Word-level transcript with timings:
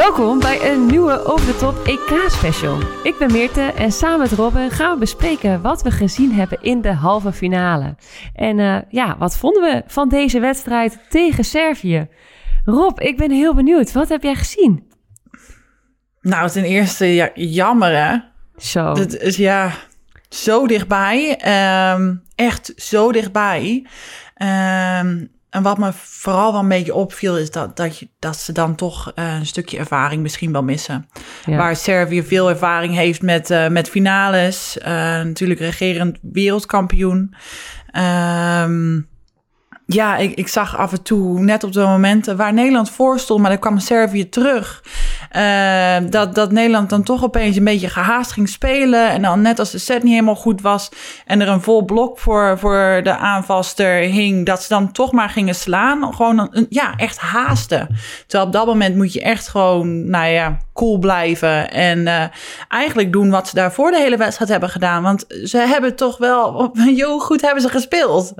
Welkom 0.00 0.40
bij 0.40 0.72
een 0.72 0.86
nieuwe 0.86 1.24
Over 1.24 1.46
de 1.46 1.56
Top 1.56 1.86
EK-special. 1.86 2.78
Ik 3.02 3.18
ben 3.18 3.32
Meerte 3.32 3.60
en 3.60 3.92
samen 3.92 4.18
met 4.18 4.32
Robin 4.32 4.70
gaan 4.70 4.92
we 4.92 4.98
bespreken 4.98 5.62
wat 5.62 5.82
we 5.82 5.90
gezien 5.90 6.32
hebben 6.32 6.62
in 6.62 6.80
de 6.80 6.92
halve 6.92 7.32
finale. 7.32 7.96
En 8.34 8.58
uh, 8.58 8.78
ja, 8.88 9.16
wat 9.18 9.36
vonden 9.36 9.62
we 9.62 9.82
van 9.86 10.08
deze 10.08 10.40
wedstrijd 10.40 10.98
tegen 11.08 11.44
Servië? 11.44 12.08
Rob, 12.64 13.00
ik 13.00 13.16
ben 13.16 13.30
heel 13.30 13.54
benieuwd. 13.54 13.92
Wat 13.92 14.08
heb 14.08 14.22
jij 14.22 14.34
gezien? 14.34 14.92
Nou, 16.20 16.50
ten 16.50 16.64
eerste 16.64 17.06
ja, 17.06 17.30
jammer 17.34 17.96
hè. 17.96 18.16
Zo. 18.56 18.92
Dat 18.92 19.16
is 19.16 19.36
ja 19.36 19.72
zo 20.28 20.66
dichtbij. 20.66 21.36
Ehm, 21.36 22.14
echt 22.34 22.72
zo 22.76 23.12
dichtbij. 23.12 23.86
Ehm, 24.34 25.24
en 25.50 25.62
wat 25.62 25.78
me 25.78 25.90
vooral 25.92 26.52
wel 26.52 26.60
een 26.60 26.68
beetje 26.68 26.94
opviel, 26.94 27.38
is 27.38 27.50
dat, 27.50 27.76
dat, 27.76 27.98
je, 27.98 28.08
dat 28.18 28.36
ze 28.36 28.52
dan 28.52 28.74
toch 28.74 29.12
uh, 29.16 29.34
een 29.34 29.46
stukje 29.46 29.78
ervaring 29.78 30.22
misschien 30.22 30.52
wel 30.52 30.62
missen. 30.62 31.08
Ja. 31.46 31.56
Waar 31.56 31.76
Servië 31.76 32.22
veel 32.22 32.48
ervaring 32.48 32.94
heeft 32.94 33.22
met, 33.22 33.50
uh, 33.50 33.68
met 33.68 33.88
finales. 33.88 34.76
Uh, 34.80 34.86
natuurlijk 35.22 35.60
regerend 35.60 36.18
wereldkampioen. 36.22 37.34
Um, 38.62 39.09
ja, 39.94 40.16
ik, 40.16 40.48
zag 40.48 40.76
af 40.76 40.92
en 40.92 41.02
toe 41.02 41.40
net 41.40 41.64
op 41.64 41.72
de 41.72 41.80
momenten 41.80 42.36
waar 42.36 42.52
Nederland 42.52 42.90
voor 42.90 43.18
stond, 43.18 43.40
maar 43.40 43.50
dan 43.50 43.58
kwam 43.58 43.78
Servië 43.78 44.28
terug. 44.28 44.84
Uh, 45.36 45.96
dat, 46.10 46.34
dat 46.34 46.52
Nederland 46.52 46.90
dan 46.90 47.02
toch 47.02 47.24
opeens 47.24 47.56
een 47.56 47.64
beetje 47.64 47.88
gehaast 47.88 48.32
ging 48.32 48.48
spelen. 48.48 49.08
En 49.08 49.22
dan 49.22 49.40
net 49.42 49.58
als 49.58 49.70
de 49.70 49.78
set 49.78 50.02
niet 50.02 50.12
helemaal 50.12 50.34
goed 50.34 50.60
was 50.60 50.88
en 51.26 51.40
er 51.40 51.48
een 51.48 51.60
vol 51.60 51.84
blok 51.84 52.18
voor, 52.18 52.58
voor 52.58 53.00
de 53.02 53.16
aanvalster 53.16 54.00
hing, 54.00 54.46
dat 54.46 54.62
ze 54.62 54.68
dan 54.68 54.92
toch 54.92 55.12
maar 55.12 55.28
gingen 55.28 55.54
slaan. 55.54 56.14
Gewoon 56.14 56.48
een, 56.52 56.66
ja, 56.68 56.94
echt 56.96 57.18
haasten. 57.18 57.98
Terwijl 58.26 58.46
op 58.46 58.52
dat 58.52 58.66
moment 58.66 58.96
moet 58.96 59.12
je 59.12 59.22
echt 59.22 59.48
gewoon, 59.48 60.10
nou 60.10 60.26
ja, 60.26 60.58
cool 60.74 60.98
blijven. 60.98 61.70
En 61.70 61.98
uh, 61.98 62.24
eigenlijk 62.68 63.12
doen 63.12 63.30
wat 63.30 63.48
ze 63.48 63.54
daarvoor 63.54 63.90
de 63.90 63.98
hele 63.98 64.16
wedstrijd 64.16 64.50
hebben 64.50 64.70
gedaan. 64.70 65.02
Want 65.02 65.24
ze 65.44 65.58
hebben 65.58 65.96
toch 65.96 66.18
wel, 66.18 66.70
joh, 66.94 67.20
goed 67.20 67.40
hebben 67.40 67.62
ze 67.62 67.68
gespeeld. 67.68 68.34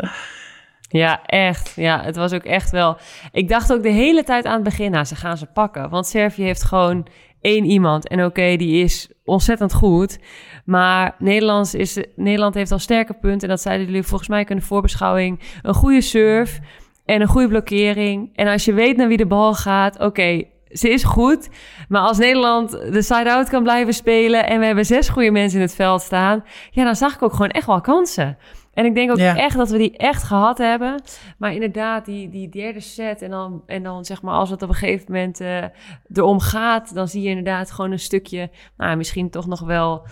Ja, 0.92 1.22
echt. 1.26 1.72
Ja, 1.76 2.02
het 2.02 2.16
was 2.16 2.32
ook 2.32 2.44
echt 2.44 2.70
wel. 2.70 2.96
Ik 3.32 3.48
dacht 3.48 3.72
ook 3.72 3.82
de 3.82 3.90
hele 3.90 4.24
tijd 4.24 4.44
aan 4.44 4.54
het 4.54 4.62
begin, 4.62 4.90
nou, 4.90 5.04
ze 5.04 5.16
gaan 5.16 5.36
ze 5.36 5.46
pakken. 5.46 5.90
Want 5.90 6.06
Servië 6.06 6.42
heeft 6.42 6.62
gewoon 6.62 7.06
één 7.40 7.64
iemand. 7.64 8.08
En 8.08 8.24
oké, 8.24 8.56
die 8.56 8.82
is 8.82 9.10
ontzettend 9.24 9.72
goed. 9.72 10.18
Maar 10.64 11.14
Nederlands 11.18 11.74
is, 11.74 12.04
Nederland 12.16 12.54
heeft 12.54 12.72
al 12.72 12.78
sterke 12.78 13.14
punten. 13.14 13.48
En 13.48 13.48
dat 13.48 13.60
zeiden 13.60 13.86
jullie 13.86 14.02
volgens 14.02 14.28
mij 14.28 14.44
de 14.44 14.60
voorbeschouwing. 14.60 15.40
Een 15.62 15.74
goede 15.74 16.00
serve 16.00 16.60
en 17.04 17.20
een 17.20 17.28
goede 17.28 17.48
blokkering. 17.48 18.30
En 18.34 18.48
als 18.48 18.64
je 18.64 18.72
weet 18.72 18.96
naar 18.96 19.08
wie 19.08 19.16
de 19.16 19.26
bal 19.26 19.54
gaat, 19.54 19.98
oké, 19.98 20.42
ze 20.70 20.88
is 20.88 21.04
goed. 21.04 21.48
Maar 21.88 22.02
als 22.02 22.18
Nederland 22.18 22.70
de 22.70 23.02
side-out 23.02 23.48
kan 23.48 23.62
blijven 23.62 23.94
spelen 23.94 24.46
en 24.46 24.60
we 24.60 24.66
hebben 24.66 24.86
zes 24.86 25.08
goede 25.08 25.30
mensen 25.30 25.58
in 25.58 25.64
het 25.64 25.74
veld 25.74 26.02
staan, 26.02 26.44
ja, 26.70 26.84
dan 26.84 26.96
zag 26.96 27.14
ik 27.14 27.22
ook 27.22 27.32
gewoon 27.32 27.50
echt 27.50 27.66
wel 27.66 27.80
kansen. 27.80 28.38
En 28.80 28.86
ik 28.86 28.94
denk 28.94 29.10
ook 29.10 29.16
ja. 29.16 29.36
echt 29.36 29.56
dat 29.56 29.70
we 29.70 29.78
die 29.78 29.96
echt 29.96 30.22
gehad 30.22 30.58
hebben. 30.58 31.02
Maar 31.38 31.52
inderdaad, 31.52 32.04
die, 32.04 32.28
die 32.28 32.48
derde 32.48 32.80
set 32.80 33.22
en 33.22 33.30
dan, 33.30 33.62
en 33.66 33.82
dan 33.82 34.04
zeg 34.04 34.22
maar 34.22 34.34
als 34.34 34.50
het 34.50 34.62
op 34.62 34.68
een 34.68 34.74
gegeven 34.74 35.12
moment 35.12 35.40
uh, 35.40 35.64
erom 36.12 36.40
gaat, 36.40 36.94
dan 36.94 37.08
zie 37.08 37.22
je 37.22 37.28
inderdaad 37.28 37.70
gewoon 37.70 37.92
een 37.92 37.98
stukje, 37.98 38.50
nou 38.76 38.96
misschien 38.96 39.30
toch 39.30 39.46
nog 39.46 39.60
wel 39.60 40.06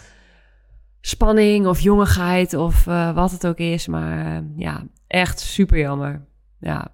spanning 1.01 1.67
of 1.67 1.81
jongigheid 1.81 2.55
of 2.55 2.87
uh, 2.87 3.15
wat 3.15 3.31
het 3.31 3.47
ook 3.47 3.59
is. 3.59 3.87
Maar 3.87 4.27
uh, 4.27 4.49
ja, 4.57 4.83
echt 5.07 5.41
super 5.41 5.79
jammer. 5.79 6.27
Ja. 6.61 6.89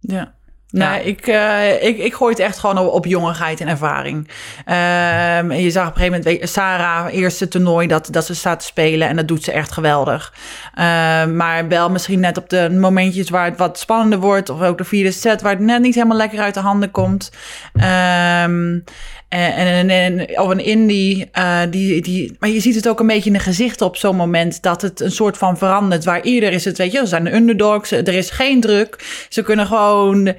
Ja. 0.00 0.34
Ja. 0.72 0.96
ik, 0.96 1.26
uh, 1.26 1.82
ik, 1.82 1.98
ik 1.98 2.14
gooi 2.14 2.30
het 2.30 2.42
echt 2.42 2.58
gewoon 2.58 2.78
op, 2.78 2.92
op 2.92 3.06
en 3.06 3.68
ervaring. 3.68 4.16
Um, 4.16 5.50
en 5.50 5.62
je 5.62 5.70
zag 5.70 5.88
op 5.88 5.94
een 5.96 6.02
gegeven 6.02 6.22
moment, 6.24 6.48
Sarah, 6.48 7.14
eerste 7.14 7.48
toernooi, 7.48 7.86
dat, 7.86 8.08
dat 8.10 8.26
ze 8.26 8.34
staat 8.34 8.60
te 8.60 8.66
spelen. 8.66 9.08
En 9.08 9.16
dat 9.16 9.28
doet 9.28 9.44
ze 9.44 9.52
echt 9.52 9.72
geweldig. 9.72 10.32
Um, 10.78 11.36
maar 11.36 11.68
wel 11.68 11.90
misschien 11.90 12.20
net 12.20 12.36
op 12.36 12.48
de 12.48 12.70
momentjes 12.70 13.30
waar 13.30 13.44
het 13.44 13.58
wat 13.58 13.78
spannender 13.78 14.18
wordt. 14.18 14.48
Of 14.48 14.60
ook 14.60 14.78
de 14.78 14.84
vierde 14.84 15.10
set, 15.10 15.42
waar 15.42 15.52
het 15.52 15.60
net 15.60 15.80
niet 15.80 15.94
helemaal 15.94 16.16
lekker 16.16 16.40
uit 16.40 16.54
de 16.54 16.60
handen 16.60 16.90
komt. 16.90 17.30
Um, 17.74 18.84
en, 19.30 19.90
en, 19.90 20.38
of 20.38 20.48
een 20.48 20.64
indie, 20.64 21.30
uh, 21.38 21.60
die, 21.70 22.02
die, 22.02 22.36
maar 22.38 22.48
je 22.48 22.60
ziet 22.60 22.74
het 22.74 22.88
ook 22.88 23.00
een 23.00 23.06
beetje 23.06 23.30
in 23.30 23.36
de 23.36 23.42
gezichten 23.42 23.86
op 23.86 23.96
zo'n 23.96 24.16
moment 24.16 24.62
dat 24.62 24.82
het 24.82 25.00
een 25.00 25.10
soort 25.10 25.38
van 25.38 25.58
verandert. 25.58 26.04
Waar 26.04 26.20
eerder 26.20 26.52
is 26.52 26.64
het, 26.64 26.78
weet 26.78 26.92
je, 26.92 26.98
ze 26.98 27.06
zijn 27.06 27.24
de 27.24 27.34
underdogs, 27.34 27.90
er 27.90 28.08
is 28.08 28.30
geen 28.30 28.60
druk. 28.60 29.24
Ze 29.28 29.42
kunnen 29.42 29.66
gewoon, 29.66 30.34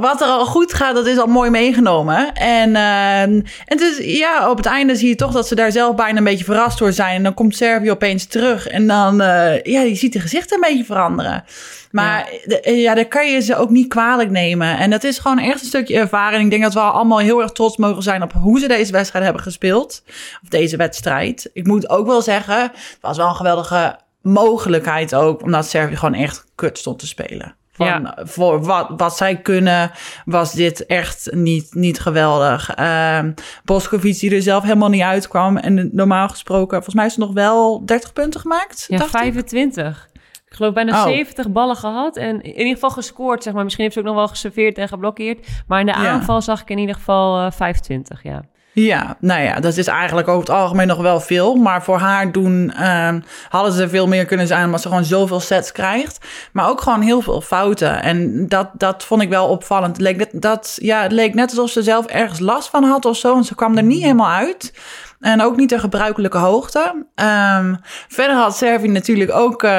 wat 0.00 0.20
er 0.20 0.26
al 0.26 0.46
goed 0.46 0.74
gaat, 0.74 0.94
dat 0.94 1.06
is 1.06 1.18
al 1.18 1.26
mooi 1.26 1.50
meegenomen. 1.50 2.34
En, 2.34 2.70
uh, 2.70 3.20
en 3.20 3.44
dus 3.76 3.98
ja, 3.98 4.50
op 4.50 4.56
het 4.56 4.66
einde 4.66 4.96
zie 4.96 5.08
je 5.08 5.14
toch 5.14 5.32
dat 5.32 5.48
ze 5.48 5.54
daar 5.54 5.72
zelf 5.72 5.94
bijna 5.94 6.18
een 6.18 6.24
beetje 6.24 6.44
verrast 6.44 6.78
door 6.78 6.92
zijn. 6.92 7.16
En 7.16 7.22
dan 7.22 7.34
komt 7.34 7.56
Servië 7.56 7.90
opeens 7.90 8.26
terug 8.26 8.66
en 8.66 8.86
dan, 8.86 9.20
uh, 9.20 9.62
ja, 9.62 9.80
je 9.80 9.94
ziet 9.94 10.12
de 10.12 10.20
gezichten 10.20 10.54
een 10.56 10.68
beetje 10.68 10.84
veranderen. 10.84 11.44
Maar 11.90 12.28
ja. 12.44 12.72
ja, 12.72 12.94
daar 12.94 13.06
kan 13.06 13.30
je 13.30 13.40
ze 13.40 13.56
ook 13.56 13.70
niet 13.70 13.88
kwalijk 13.88 14.30
nemen. 14.30 14.78
En 14.78 14.90
dat 14.90 15.04
is 15.04 15.18
gewoon 15.18 15.38
echt 15.38 15.60
een 15.60 15.66
stukje 15.66 15.96
ervaring. 15.96 16.44
Ik 16.44 16.50
denk 16.50 16.62
dat 16.62 16.74
we 16.74 16.80
allemaal 16.80 17.18
heel 17.18 17.42
erg 17.42 17.52
trots 17.52 17.76
mogen 17.76 18.02
zijn 18.02 18.22
op 18.22 18.32
hoe 18.32 18.60
ze 18.60 18.68
deze 18.68 18.92
wedstrijd 18.92 19.24
hebben 19.24 19.42
gespeeld. 19.42 20.02
Of 20.42 20.48
deze 20.48 20.76
wedstrijd. 20.76 21.50
Ik 21.52 21.66
moet 21.66 21.88
ook 21.88 22.06
wel 22.06 22.22
zeggen, 22.22 22.60
het 22.60 22.98
was 23.00 23.16
wel 23.16 23.28
een 23.28 23.34
geweldige 23.34 23.98
mogelijkheid 24.22 25.14
ook. 25.14 25.42
Omdat 25.42 25.66
Servië 25.66 25.96
gewoon 25.96 26.14
echt 26.14 26.44
kut 26.54 26.78
stond 26.78 26.98
te 26.98 27.06
spelen. 27.06 27.56
Van, 27.76 27.86
ja. 27.86 28.16
Voor 28.22 28.64
wat, 28.64 28.88
wat 28.96 29.16
zij 29.16 29.36
kunnen, 29.36 29.90
was 30.24 30.52
dit 30.52 30.86
echt 30.86 31.28
niet, 31.32 31.74
niet 31.74 32.00
geweldig. 32.00 32.78
Uh, 32.78 33.18
Boskovic, 33.64 34.18
die 34.18 34.34
er 34.34 34.42
zelf 34.42 34.62
helemaal 34.62 34.88
niet 34.88 35.02
uitkwam. 35.02 35.56
En 35.56 35.88
normaal 35.92 36.28
gesproken, 36.28 36.74
volgens 36.74 36.94
mij 36.94 37.06
is 37.06 37.12
ze 37.12 37.20
nog 37.20 37.32
wel 37.32 37.84
30 37.84 38.12
punten 38.12 38.40
gemaakt. 38.40 38.84
Ja, 38.88 39.06
25. 39.06 40.08
Ik 40.48 40.54
geloof 40.54 40.74
bijna 40.74 40.92
oh. 40.92 41.02
70 41.02 41.50
ballen 41.50 41.76
gehad. 41.76 42.16
En 42.16 42.42
in 42.42 42.56
ieder 42.56 42.74
geval 42.74 42.90
gescoord, 42.90 43.42
zeg 43.42 43.54
maar. 43.54 43.62
Misschien 43.62 43.84
heeft 43.84 43.96
ze 43.96 44.02
ook 44.02 44.06
nog 44.06 44.16
wel 44.16 44.28
geserveerd 44.28 44.78
en 44.78 44.88
geblokkeerd. 44.88 45.46
Maar 45.66 45.80
in 45.80 45.86
de 45.86 45.92
ja. 45.92 46.08
aanval 46.08 46.42
zag 46.42 46.60
ik 46.60 46.70
in 46.70 46.78
ieder 46.78 46.94
geval 46.94 47.44
uh, 47.44 47.50
25, 47.50 48.22
ja. 48.22 48.42
Ja, 48.78 49.16
nou 49.20 49.42
ja, 49.42 49.60
dat 49.60 49.76
is 49.76 49.86
eigenlijk 49.86 50.28
over 50.28 50.40
het 50.40 50.50
algemeen 50.50 50.86
nog 50.86 50.98
wel 50.98 51.20
veel. 51.20 51.54
Maar 51.54 51.82
voor 51.82 51.98
haar 51.98 52.32
doen 52.32 52.72
uh, 52.78 53.14
hadden 53.48 53.72
ze 53.72 53.88
veel 53.88 54.06
meer 54.06 54.24
kunnen 54.24 54.46
zijn, 54.46 54.64
omdat 54.64 54.80
ze 54.82 54.88
gewoon 54.88 55.04
zoveel 55.04 55.40
sets 55.40 55.72
krijgt. 55.72 56.26
Maar 56.52 56.68
ook 56.68 56.80
gewoon 56.80 57.00
heel 57.00 57.20
veel 57.20 57.40
fouten. 57.40 58.02
En 58.02 58.48
dat, 58.48 58.68
dat 58.72 59.04
vond 59.04 59.22
ik 59.22 59.28
wel 59.28 59.48
opvallend. 59.48 59.96
Het 59.96 60.00
leek, 60.00 60.16
net, 60.16 60.30
dat, 60.32 60.78
ja, 60.80 61.02
het 61.02 61.12
leek 61.12 61.34
net 61.34 61.50
alsof 61.50 61.70
ze 61.70 61.82
zelf 61.82 62.06
ergens 62.06 62.38
last 62.38 62.68
van 62.68 62.84
had 62.84 63.04
of 63.04 63.16
zo. 63.16 63.36
En 63.36 63.44
ze 63.44 63.54
kwam 63.54 63.76
er 63.76 63.82
niet 63.82 64.02
helemaal 64.02 64.30
uit. 64.30 64.72
En 65.20 65.42
ook 65.42 65.56
niet 65.56 65.68
de 65.68 65.78
gebruikelijke 65.78 66.38
hoogte. 66.38 67.04
Um, 67.14 67.78
verder 68.08 68.36
had 68.36 68.56
Servië 68.56 68.88
natuurlijk 68.88 69.32
ook, 69.32 69.62
uh, 69.62 69.70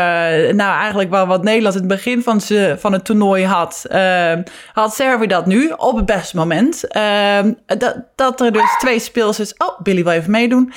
nou 0.51 0.79
eigenlijk 0.79 1.09
wel 1.09 1.27
wat 1.27 1.43
Nederland 1.43 1.75
in 1.75 1.81
het 1.81 1.89
begin 1.89 2.23
van, 2.23 2.41
ze, 2.41 2.75
van 2.79 2.93
het 2.93 3.05
toernooi 3.05 3.45
had. 3.45 3.85
Uh, 3.91 4.33
had 4.73 4.95
Servië 4.95 5.27
dat 5.27 5.45
nu 5.45 5.73
op 5.77 5.95
het 5.95 6.05
beste 6.05 6.35
moment. 6.35 6.83
Uh, 6.95 7.39
dat, 7.65 7.95
dat 8.15 8.41
er 8.41 8.51
dus 8.51 8.75
twee 8.79 8.99
speelsters, 8.99 9.53
oh 9.57 9.79
Billy 9.81 10.03
wil 10.03 10.13
even 10.13 10.31
meedoen. 10.31 10.73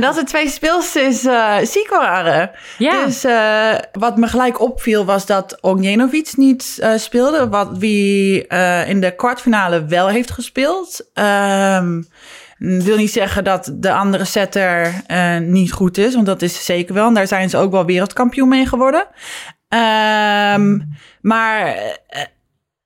dat 0.00 0.16
er 0.16 0.24
twee 0.24 0.48
speelsters 0.48 1.20
ziek 1.62 1.88
waren. 1.90 2.50
Ja. 2.78 3.04
Dus 3.04 3.24
wat 3.92 4.16
me 4.16 4.26
gelijk 4.26 4.60
opviel 4.60 5.04
was 5.04 5.26
dat 5.26 5.58
Ognjenovic 5.60 6.32
niet 6.36 6.90
speelde. 6.96 7.48
Wat 7.48 7.68
wie 7.78 8.46
in 8.86 9.00
de 9.00 9.14
kwartfinale 9.16 9.84
wel 9.84 10.08
heeft 10.08 10.30
gespeeld. 10.30 11.10
Um, 11.14 12.08
wil 12.58 12.96
niet 12.96 13.12
zeggen 13.12 13.44
dat 13.44 13.70
de 13.90 13.96
andere 13.96 14.24
setter 14.24 15.02
uh, 15.08 15.38
niet 15.38 15.72
goed 15.72 15.98
is, 15.98 16.14
want 16.14 16.26
dat 16.26 16.42
is 16.42 16.64
zeker 16.64 16.94
wel. 16.94 17.06
En 17.06 17.14
daar 17.14 17.26
zijn 17.26 17.50
ze 17.50 17.56
ook 17.56 17.70
wel 17.70 17.84
wereldkampioen 17.84 18.48
mee 18.48 18.66
geworden. 18.66 19.06
Um, 19.68 20.96
maar 21.20 21.76
uh, 21.76 22.22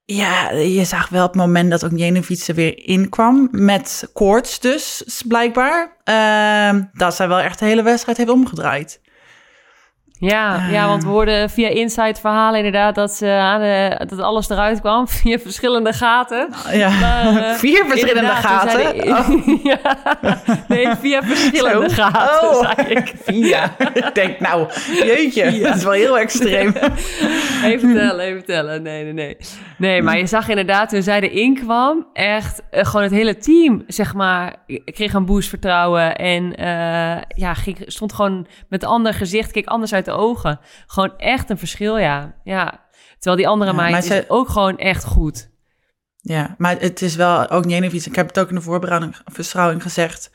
ja, 0.05 0.51
je 0.51 0.85
zag 0.85 1.09
wel 1.09 1.25
op 1.25 1.33
het 1.33 1.41
moment 1.41 1.71
dat 1.71 1.85
ook 1.85 1.99
Jenovic 1.99 2.41
er 2.47 2.55
weer 2.55 2.87
inkwam, 2.87 3.49
met 3.51 4.11
koorts 4.13 4.61
dus, 4.61 5.23
blijkbaar, 5.29 5.97
uh, 6.05 6.83
dat 6.93 7.15
zij 7.15 7.29
wel 7.29 7.41
echt 7.41 7.59
de 7.59 7.65
hele 7.65 7.83
wedstrijd 7.83 8.17
heeft 8.17 8.31
omgedraaid. 8.31 9.01
Ja, 10.25 10.57
uh, 10.57 10.73
ja, 10.73 10.89
want 10.89 11.03
we 11.03 11.09
hoorden 11.09 11.51
via 11.51 11.69
Inside 11.69 12.21
verhalen 12.21 12.57
inderdaad 12.57 12.95
dat, 12.95 13.13
ze 13.13 13.27
aan 13.27 13.61
de, 13.61 14.01
dat 14.07 14.19
alles 14.19 14.49
eruit 14.49 14.81
kwam 14.81 15.09
via 15.19 15.39
verschillende 15.39 15.93
gaten. 15.93 16.49
Ja, 16.73 16.89
maar, 17.01 17.33
uh, 17.33 17.53
vier 17.55 17.85
verschillende 17.89 18.29
gaten? 18.29 18.97
De, 18.97 19.05
oh. 19.07 19.65
ja, 19.73 19.79
nee, 20.69 20.89
via 21.01 21.23
verschillende 21.23 21.89
Zo? 21.89 22.03
gaten, 22.03 22.49
oh. 22.49 22.73
zei 22.75 22.89
ik. 22.89 23.15
Via. 23.23 23.75
ik 23.95 24.11
denk, 24.15 24.41
nou, 24.41 24.67
jeetje, 25.05 25.59
ja. 25.59 25.67
dat 25.67 25.77
is 25.77 25.83
wel 25.83 25.93
heel 25.93 26.19
extreem. 26.19 26.73
even 27.65 27.95
tellen, 27.95 28.25
even 28.25 28.45
tellen. 28.45 28.83
Nee, 28.83 29.05
nee, 29.05 29.13
nee. 29.13 29.37
Nee, 29.79 30.03
maar 30.03 30.19
je 30.19 30.27
zag 30.27 30.49
inderdaad 30.49 30.89
toen 30.89 31.03
zij 31.03 31.21
erin 31.21 31.55
kwam, 31.55 32.07
echt 32.13 32.63
uh, 32.73 32.85
gewoon 32.85 33.03
het 33.03 33.13
hele 33.13 33.37
team, 33.37 33.83
zeg 33.87 34.15
maar, 34.15 34.57
kreeg 34.85 35.13
een 35.13 35.25
boost 35.25 35.49
vertrouwen. 35.49 36.17
En 36.17 36.45
uh, 36.61 37.23
ja, 37.29 37.55
ging, 37.55 37.79
stond 37.87 38.13
gewoon 38.13 38.47
met 38.69 38.83
een 38.83 38.89
ander 38.89 39.15
gezicht, 39.15 39.51
keek 39.51 39.67
anders 39.67 39.95
uit 39.95 40.05
de 40.05 40.13
ogen. 40.15 40.61
Gewoon 40.87 41.19
echt 41.19 41.51
een 41.51 41.59
verschil, 41.59 41.99
ja. 41.99 42.35
ja. 42.45 42.85
Terwijl 43.19 43.37
die 43.37 43.49
andere 43.49 43.71
ja, 43.71 43.77
meid 43.77 44.11
is 44.11 44.29
ook 44.29 44.49
gewoon 44.49 44.79
echt 44.79 45.05
goed. 45.05 45.53
Ja, 46.21 46.55
maar 46.59 46.77
het 46.79 47.03
is 47.03 47.17
wel 47.17 47.51
ook 47.51 47.65
niet 47.65 47.93
iets. 47.93 48.07
Ik 48.07 48.17
heb 48.17 48.27
het 48.27 48.39
ook 48.39 48.49
in 48.49 48.55
de 48.55 48.61
voorbereiding 48.61 49.17
verstrouwing 49.25 49.83
gezegd. 49.83 50.31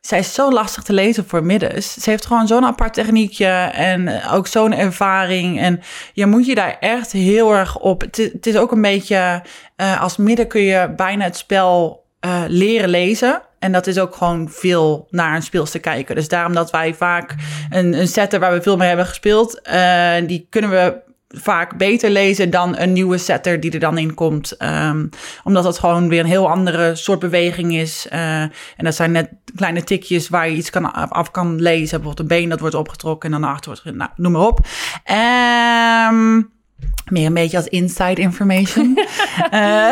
Zij 0.00 0.18
is 0.18 0.34
zo 0.34 0.52
lastig 0.52 0.82
te 0.82 0.92
lezen 0.92 1.26
voor 1.26 1.44
middens. 1.44 1.94
Ze 1.94 2.10
heeft 2.10 2.26
gewoon 2.26 2.46
zo'n 2.46 2.64
apart 2.64 2.94
techniekje 2.94 3.46
en 3.72 4.24
ook 4.30 4.46
zo'n 4.46 4.72
ervaring. 4.72 5.60
En 5.60 5.80
je 6.12 6.26
moet 6.26 6.46
je 6.46 6.54
daar 6.54 6.76
echt 6.80 7.12
heel 7.12 7.54
erg 7.54 7.78
op. 7.78 8.00
Het, 8.00 8.46
is 8.46 8.56
ook 8.56 8.72
een 8.72 8.82
beetje 8.82 9.42
uh, 9.76 10.00
als 10.00 10.16
midden 10.16 10.46
kun 10.46 10.60
je 10.60 10.92
bijna 10.96 11.24
het 11.24 11.36
spel 11.36 12.04
uh, 12.26 12.42
leren 12.48 12.88
lezen. 12.88 13.42
En 13.64 13.72
dat 13.72 13.86
is 13.86 13.98
ook 13.98 14.14
gewoon 14.14 14.48
veel 14.50 15.06
naar 15.10 15.34
een 15.34 15.42
speelster 15.42 15.80
kijken. 15.80 16.14
Dus 16.14 16.28
daarom 16.28 16.54
dat 16.54 16.70
wij 16.70 16.94
vaak 16.94 17.34
een, 17.70 17.98
een 17.98 18.08
setter 18.08 18.40
waar 18.40 18.52
we 18.52 18.62
veel 18.62 18.76
mee 18.76 18.88
hebben 18.88 19.06
gespeeld, 19.06 19.60
uh, 19.72 20.14
die 20.26 20.46
kunnen 20.50 20.70
we 20.70 21.02
vaak 21.28 21.76
beter 21.76 22.10
lezen 22.10 22.50
dan 22.50 22.78
een 22.78 22.92
nieuwe 22.92 23.18
setter 23.18 23.60
die 23.60 23.70
er 23.70 23.78
dan 23.78 23.98
in 23.98 24.14
komt. 24.14 24.62
Um, 24.62 25.08
omdat 25.44 25.62
dat 25.62 25.78
gewoon 25.78 26.08
weer 26.08 26.20
een 26.20 26.26
heel 26.26 26.50
andere 26.50 26.94
soort 26.94 27.18
beweging 27.18 27.74
is. 27.74 28.06
Uh, 28.12 28.40
en 28.40 28.52
dat 28.76 28.94
zijn 28.94 29.12
net 29.12 29.28
kleine 29.56 29.84
tikjes 29.84 30.28
waar 30.28 30.48
je 30.48 30.56
iets 30.56 30.70
kan, 30.70 30.92
af 30.92 31.30
kan 31.30 31.60
lezen. 31.60 32.00
Bijvoorbeeld 32.00 32.20
een 32.20 32.38
been 32.38 32.48
dat 32.48 32.60
wordt 32.60 32.74
opgetrokken 32.74 33.32
en 33.32 33.40
dan 33.40 33.44
naar 33.44 33.54
achter 33.54 33.80
wordt... 33.82 33.98
Nou, 33.98 34.10
noem 34.16 34.32
maar 34.32 34.46
op. 34.46 34.60
Um, 36.10 36.53
meer 37.10 37.26
een 37.26 37.34
beetje 37.34 37.56
als 37.56 37.68
inside 37.68 38.20
information. 38.20 38.98
uh, 39.52 39.90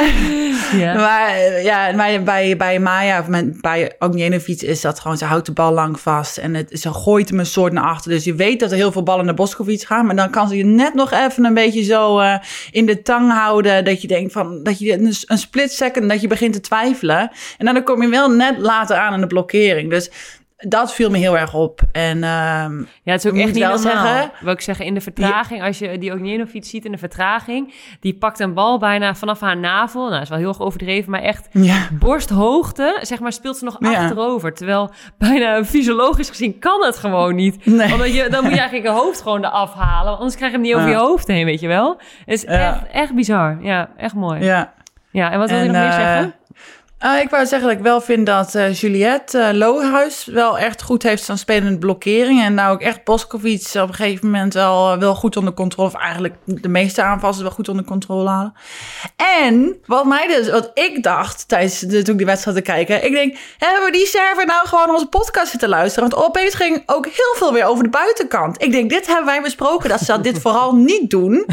ja. 0.83 0.95
Maar 0.95 1.63
ja, 1.63 1.93
maar 1.93 2.23
bij, 2.23 2.57
bij 2.57 2.79
Maya, 2.79 3.21
of 3.21 3.27
bij 3.61 3.93
Ognjenovic 3.99 4.63
is 4.63 4.81
dat 4.81 5.01
gewoon, 5.01 5.19
ze 5.19 5.25
houdt 5.25 5.47
de 5.47 5.53
bal 5.53 5.73
lang 5.73 6.01
vast 6.01 6.37
en 6.37 6.55
het, 6.55 6.81
ze 6.81 6.93
gooit 6.93 7.29
hem 7.29 7.39
een 7.39 7.47
soort 7.47 7.73
naar 7.73 7.85
achter. 7.85 8.11
Dus 8.11 8.25
je 8.25 8.35
weet 8.35 8.61
dat 8.61 8.71
er 8.71 8.77
heel 8.77 8.93
veel 8.93 9.03
ballen 9.03 9.25
naar 9.25 9.35
Boskovic 9.35 9.83
gaan, 9.83 10.07
maar 10.07 10.17
dan 10.17 10.31
kan 10.31 10.49
ze 10.49 10.57
je 10.57 10.65
net 10.65 10.95
nog 10.95 11.13
even 11.13 11.45
een 11.45 11.55
beetje 11.55 11.83
zo 11.83 12.21
uh, 12.21 12.39
in 12.71 12.87
de 12.87 13.03
tang 13.03 13.33
houden, 13.33 13.85
dat 13.85 14.03
je 14.03 14.09
denkt 14.09 14.33
van, 14.33 14.63
dat 14.63 14.79
je 14.79 14.93
een, 14.93 15.15
een 15.27 15.39
split 15.39 15.73
second, 15.73 16.09
dat 16.09 16.21
je 16.21 16.27
begint 16.29 16.53
te 16.53 16.61
twijfelen. 16.61 17.31
En 17.59 17.65
dan 17.67 17.83
kom 17.83 18.03
je 18.03 18.09
wel 18.09 18.31
net 18.31 18.59
later 18.59 18.97
aan 18.97 19.15
in 19.15 19.21
de 19.21 19.27
blokkering. 19.27 19.91
Dus 19.91 20.11
dat 20.69 20.95
viel 20.95 21.11
me 21.11 21.19
heel 21.19 21.39
erg 21.39 21.55
op. 21.55 21.81
En 21.93 22.17
uh, 22.17 22.23
ja, 22.23 23.13
het 23.13 23.25
is 23.25 23.31
ook 23.31 23.37
echt 23.37 23.55
niet 23.55 23.65
wel 23.65 23.79
zeggen. 23.79 24.31
Wil 24.41 24.53
ik 24.53 24.61
zeggen, 24.61 24.85
in 24.85 24.95
de 24.95 25.01
vertraging, 25.01 25.63
als 25.63 25.79
je 25.79 25.99
die 25.99 26.13
Ognjenovic 26.13 26.65
ziet 26.65 26.85
in 26.85 26.93
de 26.93 26.99
vertraging, 26.99 27.75
die 28.01 28.15
pakt 28.15 28.41
een 28.41 28.55
bal 28.55 28.79
bijna 28.79 29.15
vanaf 29.15 29.41
haar 29.41 29.57
navel. 29.57 30.09
Nou, 30.09 30.23
is 30.23 30.29
wel 30.29 30.39
heel 30.39 30.49
erg 30.49 30.61
overdreven, 30.61 31.11
maar 31.11 31.23
echt 31.23 31.49
ja. 31.71 31.89
borsthoogte, 31.93 32.99
zeg 33.03 33.21
maar, 33.21 33.33
speelt 33.33 33.57
ze 33.57 33.65
nog 33.65 33.81
achterover. 33.81 34.55
Terwijl 34.55 34.91
bijna 35.19 35.65
fysiologisch 35.65 36.29
gezien 36.29 36.59
kan 36.59 36.85
het 36.85 36.97
gewoon 36.97 37.35
niet. 37.35 37.67
Nee. 37.67 37.93
Omdat 37.93 38.15
je, 38.15 38.29
dan 38.31 38.43
moet 38.43 38.53
je 38.53 38.59
eigenlijk 38.67 38.89
je 38.89 39.03
hoofd 39.03 39.23
gewoon 39.23 39.45
eraf 39.45 39.75
halen, 39.75 40.13
anders 40.17 40.37
krijg 40.37 40.53
je 40.53 40.59
hem 40.59 40.67
niet 40.67 40.77
over 40.77 40.89
je 40.89 40.95
hoofd 40.95 41.27
heen, 41.27 41.45
weet 41.45 41.61
je 41.61 41.69
wel. 41.69 42.01
Het 42.25 42.35
is 42.35 42.45
echt, 42.45 42.87
echt 42.93 43.15
bizar. 43.15 43.59
Ja, 43.61 43.91
echt 43.97 44.15
mooi. 44.15 44.45
Ja. 44.45 44.73
Ja, 45.13 45.31
en 45.31 45.39
wat 45.39 45.51
wil 45.51 45.59
je 45.59 45.65
nog 45.65 45.77
meer 45.77 45.87
uh, 45.87 45.95
zeggen? 45.95 46.35
Uh, 47.05 47.21
ik 47.21 47.31
wou 47.31 47.47
zeggen 47.47 47.69
dat 47.69 47.77
ik 47.77 47.85
wel 47.85 48.01
vind 48.01 48.27
dat 48.27 48.55
uh, 48.55 48.75
Juliette 48.75 49.39
uh, 49.39 49.49
Lohuis 49.53 50.25
wel 50.25 50.59
echt 50.59 50.83
goed 50.83 51.03
heeft 51.03 51.23
staan 51.23 51.39
spelen 51.39 51.69
in 51.69 51.79
blokkering. 51.79 52.43
En 52.43 52.55
nou 52.55 52.73
ook 52.73 52.81
echt 52.81 53.05
Boskovic 53.05 53.71
op 53.75 53.89
een 53.89 53.95
gegeven 53.95 54.31
moment 54.31 54.55
wel, 54.55 54.99
wel 54.99 55.15
goed 55.15 55.37
onder 55.37 55.55
controle. 55.55 55.89
Of 55.89 55.95
eigenlijk 55.95 56.35
de 56.45 56.69
meeste 56.69 57.03
aanvallen 57.03 57.43
wel 57.43 57.51
goed 57.51 57.69
onder 57.69 57.85
controle 57.85 58.29
halen. 58.29 58.55
En 59.17 59.77
wat 59.87 60.05
mij 60.05 60.27
dus, 60.27 60.51
wat 60.51 60.71
ik 60.75 61.03
dacht 61.03 61.49
tijdens 61.49 61.79
de, 61.79 62.03
toen 62.03 62.13
ik 62.13 62.17
die 62.17 62.27
wedstrijd 62.27 62.57
te 62.57 62.63
kijken. 62.63 63.05
Ik 63.05 63.13
denk, 63.13 63.37
hebben 63.59 63.85
we 63.85 63.93
die 63.93 64.07
server 64.07 64.47
nou 64.47 64.67
gewoon 64.67 64.91
onze 64.91 65.07
podcast 65.07 65.51
zitten 65.51 65.69
luisteren? 65.69 66.11
Want 66.11 66.25
opeens 66.25 66.55
ging 66.55 66.83
ook 66.87 67.07
heel 67.07 67.35
veel 67.35 67.53
weer 67.53 67.65
over 67.65 67.85
de 67.85 67.91
buitenkant. 67.91 68.63
Ik 68.63 68.73
denk, 68.73 68.91
dit 68.91 69.07
hebben 69.07 69.27
wij 69.27 69.43
besproken, 69.43 69.89
dat 69.89 70.01
ze 70.01 70.21
dit 70.21 70.41
vooral 70.41 70.75
niet 70.75 71.11
doen. 71.11 71.47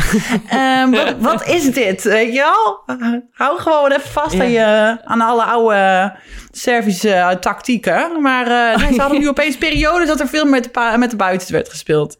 um, 0.53 0.91
wat, 1.05 1.15
wat, 1.19 1.47
is 1.47 1.73
dit? 1.73 2.03
Weet 2.03 2.33
je 2.33 2.39
wel? 2.39 2.97
Hou 3.31 3.59
gewoon 3.59 3.91
even 3.91 4.09
vast 4.09 4.33
ja. 4.33 4.41
aan, 4.41 4.51
je, 4.51 4.97
aan 5.03 5.21
alle 5.21 5.37
oude 5.43 6.13
Servische 6.51 7.09
uh, 7.09 7.29
tactieken. 7.29 8.21
Maar 8.21 8.47
uh, 8.47 8.87
ze 8.93 9.01
hadden 9.01 9.19
nu 9.19 9.29
opeens 9.35 9.57
periodes 9.57 10.07
dat 10.07 10.19
er 10.19 10.27
veel 10.27 10.45
met 10.45 10.63
de, 10.63 10.95
met 10.97 11.09
de 11.09 11.15
buiten 11.15 11.53
werd 11.53 11.69
gespeeld. 11.69 12.17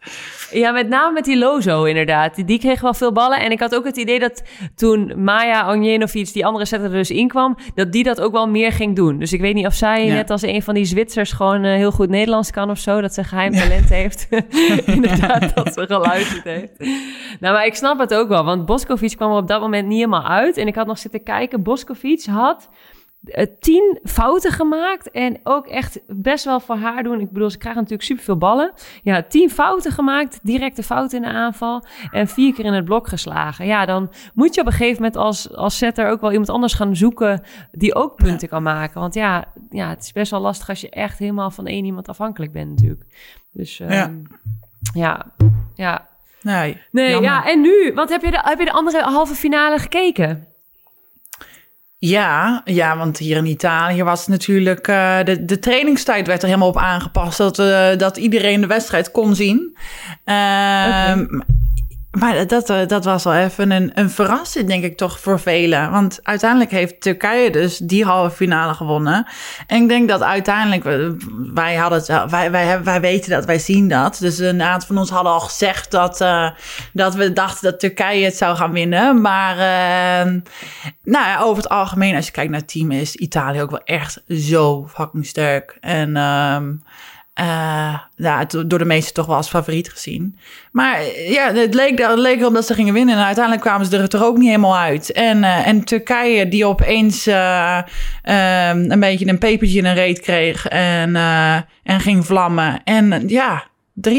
Ja, 0.51 0.71
met 0.71 0.89
name 0.89 1.13
met 1.13 1.25
die 1.25 1.37
Lozo 1.37 1.83
inderdaad. 1.83 2.35
Die, 2.35 2.45
die 2.45 2.59
kreeg 2.59 2.81
wel 2.81 2.93
veel 2.93 3.11
ballen. 3.11 3.39
En 3.39 3.51
ik 3.51 3.59
had 3.59 3.75
ook 3.75 3.85
het 3.85 3.97
idee 3.97 4.19
dat 4.19 4.43
toen 4.75 5.23
Maya 5.23 5.71
Onjenovic, 5.71 6.33
die 6.33 6.45
andere 6.45 6.65
setter, 6.65 6.89
er 6.89 6.95
dus 6.95 7.11
inkwam, 7.11 7.57
dat 7.75 7.91
die 7.91 8.03
dat 8.03 8.21
ook 8.21 8.31
wel 8.31 8.47
meer 8.47 8.71
ging 8.71 8.95
doen. 8.95 9.19
Dus 9.19 9.33
ik 9.33 9.41
weet 9.41 9.53
niet 9.53 9.65
of 9.65 9.73
zij 9.73 10.07
net 10.07 10.29
als 10.29 10.41
een 10.41 10.63
van 10.63 10.73
die 10.73 10.85
Zwitsers 10.85 11.31
gewoon 11.31 11.63
uh, 11.65 11.73
heel 11.75 11.91
goed 11.91 12.09
Nederlands 12.09 12.51
kan 12.51 12.69
of 12.69 12.79
zo. 12.79 13.01
Dat 13.01 13.13
ze 13.13 13.23
geheim 13.23 13.53
talent 13.53 13.89
heeft. 13.89 14.27
inderdaad, 14.85 15.55
dat 15.55 15.73
ze 15.73 15.85
geluisterd 15.87 16.43
heeft. 16.43 16.79
Nou, 17.39 17.53
maar 17.53 17.65
ik 17.65 17.75
snap 17.75 17.99
het 17.99 18.13
ook 18.13 18.27
wel. 18.27 18.43
Want 18.43 18.65
Boskovic 18.65 19.15
kwam 19.15 19.31
er 19.31 19.37
op 19.37 19.47
dat 19.47 19.61
moment 19.61 19.87
niet 19.87 19.97
helemaal 19.97 20.27
uit. 20.27 20.57
En 20.57 20.67
ik 20.67 20.75
had 20.75 20.87
nog 20.87 20.97
zitten 20.97 21.23
kijken. 21.23 21.63
Boskovic 21.63 22.25
had 22.25 22.69
tien 23.59 23.99
fouten 24.03 24.51
gemaakt. 24.51 25.11
En 25.11 25.39
ook 25.43 25.67
echt 25.67 25.99
best 26.07 26.45
wel 26.45 26.59
voor 26.59 26.75
haar 26.75 27.03
doen. 27.03 27.19
Ik 27.19 27.31
bedoel, 27.31 27.49
ze 27.49 27.57
krijgen 27.57 27.81
natuurlijk 27.81 28.07
superveel 28.07 28.37
ballen. 28.37 28.73
Ja, 29.03 29.23
tien 29.23 29.49
fouten 29.49 29.91
gemaakt. 29.91 30.39
Directe 30.43 30.83
fouten 30.83 31.17
in 31.17 31.29
de 31.29 31.37
aanval. 31.37 31.85
En 32.11 32.27
vier 32.27 32.53
keer 32.53 32.65
in 32.65 32.73
het 32.73 32.85
blok 32.85 33.07
geslagen. 33.07 33.65
Ja, 33.65 33.85
dan 33.85 34.11
moet 34.33 34.55
je 34.55 34.61
op 34.61 34.67
een 34.67 34.73
gegeven 34.73 34.95
moment 34.95 35.15
als, 35.15 35.55
als 35.55 35.77
setter 35.77 36.09
ook 36.09 36.21
wel 36.21 36.31
iemand 36.31 36.49
anders 36.49 36.73
gaan 36.73 36.95
zoeken. 36.95 37.41
die 37.71 37.95
ook 37.95 38.15
punten 38.15 38.47
kan 38.47 38.63
maken. 38.63 39.01
Want 39.01 39.13
ja, 39.13 39.45
ja, 39.69 39.89
het 39.89 40.03
is 40.03 40.11
best 40.11 40.31
wel 40.31 40.41
lastig 40.41 40.69
als 40.69 40.81
je 40.81 40.89
echt 40.89 41.19
helemaal 41.19 41.51
van 41.51 41.67
één 41.67 41.85
iemand 41.85 42.07
afhankelijk 42.07 42.51
bent, 42.51 42.69
natuurlijk. 42.69 43.03
Dus 43.51 43.79
um, 43.79 43.89
ja. 43.89 44.11
ja, 44.93 45.31
ja. 45.75 46.07
Nee, 46.41 46.81
nee 46.91 47.21
ja, 47.21 47.45
en 47.45 47.61
nu? 47.61 47.91
Want 47.95 48.09
heb 48.09 48.21
je, 48.21 48.31
de, 48.31 48.39
heb 48.41 48.59
je 48.59 48.65
de 48.65 48.71
andere 48.71 49.01
halve 49.01 49.35
finale 49.35 49.77
gekeken? 49.77 50.47
Ja, 52.01 52.61
ja, 52.65 52.97
want 52.97 53.17
hier 53.17 53.37
in 53.37 53.45
Italië 53.45 54.03
was 54.03 54.27
natuurlijk 54.27 54.87
uh, 54.87 55.23
de, 55.23 55.45
de 55.45 55.59
trainingstijd 55.59 56.27
werd 56.27 56.41
er 56.41 56.47
helemaal 56.47 56.69
op 56.69 56.77
aangepast 56.77 57.37
dat, 57.37 57.59
uh, 57.59 57.97
dat 57.97 58.17
iedereen 58.17 58.61
de 58.61 58.67
wedstrijd 58.67 59.11
kon 59.11 59.35
zien. 59.35 59.77
Uh. 60.25 61.17
Maar 62.11 62.47
dat, 62.47 62.69
eh, 62.69 62.87
dat 62.87 63.05
was 63.05 63.25
al 63.25 63.33
even 63.33 63.71
een, 63.71 63.91
een 63.93 64.09
verrassing, 64.09 64.67
denk 64.67 64.83
ik 64.83 64.97
toch, 64.97 65.19
voor 65.19 65.39
velen. 65.39 65.91
Want 65.91 66.19
uiteindelijk 66.23 66.71
heeft 66.71 67.01
Turkije 67.01 67.51
dus 67.51 67.77
die 67.77 68.05
halve 68.05 68.35
finale 68.35 68.73
gewonnen. 68.73 69.27
En 69.67 69.81
ik 69.81 69.87
denk 69.89 70.09
dat 70.09 70.23
uiteindelijk, 70.23 71.07
wij, 71.53 71.75
hadden 71.75 72.29
wij, 72.29 72.51
wij, 72.51 72.83
wij 72.83 73.01
weten 73.01 73.29
dat, 73.29 73.45
wij 73.45 73.59
zien 73.59 73.87
dat. 73.87 74.17
Dus 74.19 74.37
een 74.37 74.61
aantal 74.61 74.87
van 74.87 74.97
ons 74.97 75.09
hadden 75.09 75.31
al 75.31 75.39
gezegd 75.39 75.91
dat, 75.91 76.21
uh, 76.21 76.49
dat 76.93 77.15
we 77.15 77.33
dachten 77.33 77.71
dat 77.71 77.79
Turkije 77.79 78.25
het 78.25 78.37
zou 78.37 78.55
gaan 78.55 78.71
winnen. 78.71 79.21
Maar 79.21 79.55
nou 81.03 81.25
ja, 81.25 81.39
over 81.39 81.63
het 81.63 81.71
algemeen, 81.71 82.15
als 82.15 82.25
je 82.25 82.31
kijkt 82.31 82.51
naar 82.51 82.59
het 82.59 82.69
team, 82.71 82.91
is 82.91 83.15
Italië 83.15 83.61
ook 83.61 83.71
wel 83.71 83.83
echt 83.83 84.21
zo 84.27 84.87
fucking 84.87 85.25
sterk. 85.25 85.77
En... 85.79 86.17
Uh, 87.39 87.99
door 88.65 88.79
de 88.79 88.85
meesten 88.85 89.13
toch 89.13 89.25
wel 89.25 89.35
als 89.35 89.49
favoriet 89.49 89.89
gezien. 89.89 90.37
Maar 90.71 91.01
ja, 91.27 91.53
het 91.53 91.73
leek, 91.73 91.99
het 91.99 92.19
leek 92.19 92.39
erop 92.39 92.53
dat 92.53 92.65
ze 92.65 92.73
gingen 92.73 92.93
winnen. 92.93 93.15
En 93.15 93.23
uiteindelijk 93.23 93.65
kwamen 93.65 93.85
ze 93.85 93.97
er 93.97 94.09
toch 94.09 94.23
ook 94.23 94.37
niet 94.37 94.47
helemaal 94.47 94.77
uit. 94.77 95.11
En, 95.11 95.37
uh, 95.37 95.67
en 95.67 95.83
Turkije, 95.83 96.47
die 96.47 96.65
opeens 96.65 97.25
een 97.25 98.99
beetje 98.99 99.27
een 99.27 99.37
pepertje 99.37 99.77
in 99.77 99.85
een 99.85 99.93
reet 99.93 100.19
kreeg. 100.19 100.67
En, 100.67 101.15
en 101.83 101.99
ging 101.99 102.25
vlammen. 102.25 102.81
En 102.83 103.23
ja, 103.27 103.63
3-2 104.09 104.11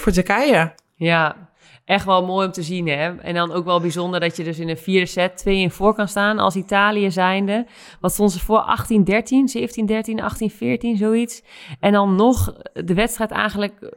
voor 0.00 0.12
Turkije. 0.12 0.72
Ja, 0.96 1.47
echt 1.88 2.04
wel 2.04 2.24
mooi 2.24 2.46
om 2.46 2.52
te 2.52 2.62
zien. 2.62 2.88
Hè? 2.88 3.16
En 3.16 3.34
dan 3.34 3.52
ook 3.52 3.64
wel 3.64 3.80
bijzonder 3.80 4.20
dat 4.20 4.36
je 4.36 4.44
dus 4.44 4.58
in 4.58 4.68
een 4.68 4.76
vierde 4.76 5.06
set 5.06 5.36
twee 5.36 5.58
in 5.58 5.70
voor 5.70 5.94
kan 5.94 6.08
staan 6.08 6.38
als 6.38 6.56
Italië 6.56 7.10
zijnde. 7.10 7.66
Wat 8.00 8.12
stond 8.12 8.32
ze 8.32 8.40
voor? 8.40 8.58
18, 8.58 9.04
13, 9.04 9.48
17, 9.48 9.86
13, 9.86 10.22
18, 10.22 10.50
14, 10.50 10.96
zoiets. 10.96 11.42
En 11.80 11.92
dan 11.92 12.14
nog 12.14 12.54
de 12.72 12.94
wedstrijd 12.94 13.30
eigenlijk 13.30 13.92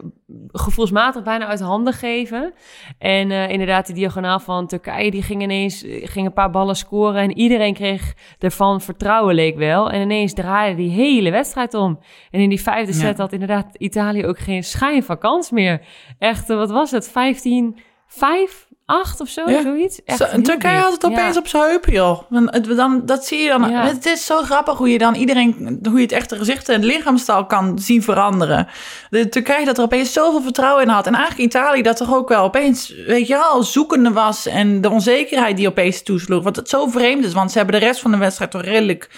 gevoelsmatig 0.51 1.23
bijna 1.23 1.45
uit 1.45 1.59
handen 1.59 1.93
geven. 1.93 2.53
En 2.97 3.29
uh, 3.29 3.49
inderdaad, 3.49 3.85
die 3.85 3.95
diagonaal 3.95 4.39
van 4.39 4.67
Turkije, 4.67 5.11
die 5.11 5.23
ging 5.23 5.41
ineens 5.41 5.85
ging 5.87 6.25
een 6.25 6.33
paar 6.33 6.51
ballen 6.51 6.75
scoren. 6.75 7.21
En 7.21 7.37
iedereen 7.37 7.73
kreeg 7.73 8.13
ervan 8.39 8.81
vertrouwen, 8.81 9.35
leek 9.35 9.57
wel. 9.57 9.89
En 9.89 10.01
ineens 10.01 10.33
draaide 10.33 10.75
die 10.75 10.89
hele 10.89 11.31
wedstrijd 11.31 11.73
om. 11.73 11.99
En 12.29 12.39
in 12.39 12.49
die 12.49 12.61
vijfde 12.61 12.93
set 12.93 13.17
had 13.17 13.33
inderdaad 13.33 13.75
Italië 13.77 14.25
ook 14.25 14.39
geen 14.39 14.63
schijn 14.63 15.03
van 15.03 15.17
kans 15.17 15.51
meer. 15.51 15.81
Echt, 16.19 16.47
wat 16.47 16.71
was 16.71 16.91
het? 16.91 17.09
15 17.09 17.79
vijf, 18.13 18.67
acht 18.85 19.21
of 19.21 19.29
zo, 19.29 19.47
zoiets. 19.63 20.03
Echt 20.03 20.43
Turkije 20.43 20.79
had 20.79 20.91
het 20.91 21.05
opeens 21.05 21.37
op 21.37 21.47
zijn 21.47 21.63
heupen, 21.63 21.93
joh. 21.93 22.21
Dan, 22.29 22.53
dan, 22.75 23.05
dat 23.05 23.25
zie 23.25 23.39
je 23.39 23.49
dan. 23.49 23.63
Het 23.63 24.05
is 24.05 24.25
zo 24.25 24.41
grappig 24.41 24.77
hoe 24.77 24.89
je 24.89 24.97
dan 24.97 25.15
iedereen, 25.15 25.79
hoe 25.83 25.95
je 25.95 26.01
het 26.01 26.11
echte 26.11 26.37
gezicht 26.37 26.69
en 26.69 26.83
lichaamstaal 26.83 27.45
kan 27.45 27.79
zien 27.79 28.03
veranderen. 28.03 28.67
De 29.09 29.29
Turkije 29.29 29.65
dat 29.65 29.77
er 29.77 29.83
opeens 29.83 30.13
zoveel 30.13 30.41
vertrouwen 30.41 30.83
in 30.83 30.89
had. 30.89 31.07
En 31.07 31.15
eigenlijk 31.15 31.43
Italië 31.43 31.81
dat 31.81 31.97
toch 31.97 32.13
ook 32.13 32.29
wel 32.29 32.43
opeens, 32.43 32.93
weet 33.05 33.27
je 33.27 33.33
wel, 33.33 33.63
zoekende 33.63 34.11
was. 34.11 34.45
En 34.45 34.81
de 34.81 34.89
onzekerheid 34.89 35.57
die 35.57 35.67
opeens 35.67 36.03
toesloeg. 36.03 36.43
Wat 36.43 36.55
het 36.55 36.69
zo 36.69 36.87
vreemd 36.87 37.25
is, 37.25 37.33
want 37.33 37.51
ze 37.51 37.57
hebben 37.57 37.79
de 37.79 37.85
rest 37.85 38.01
van 38.01 38.11
de 38.11 38.17
wedstrijd 38.17 38.51
toch 38.51 38.63
redelijk, 38.63 39.09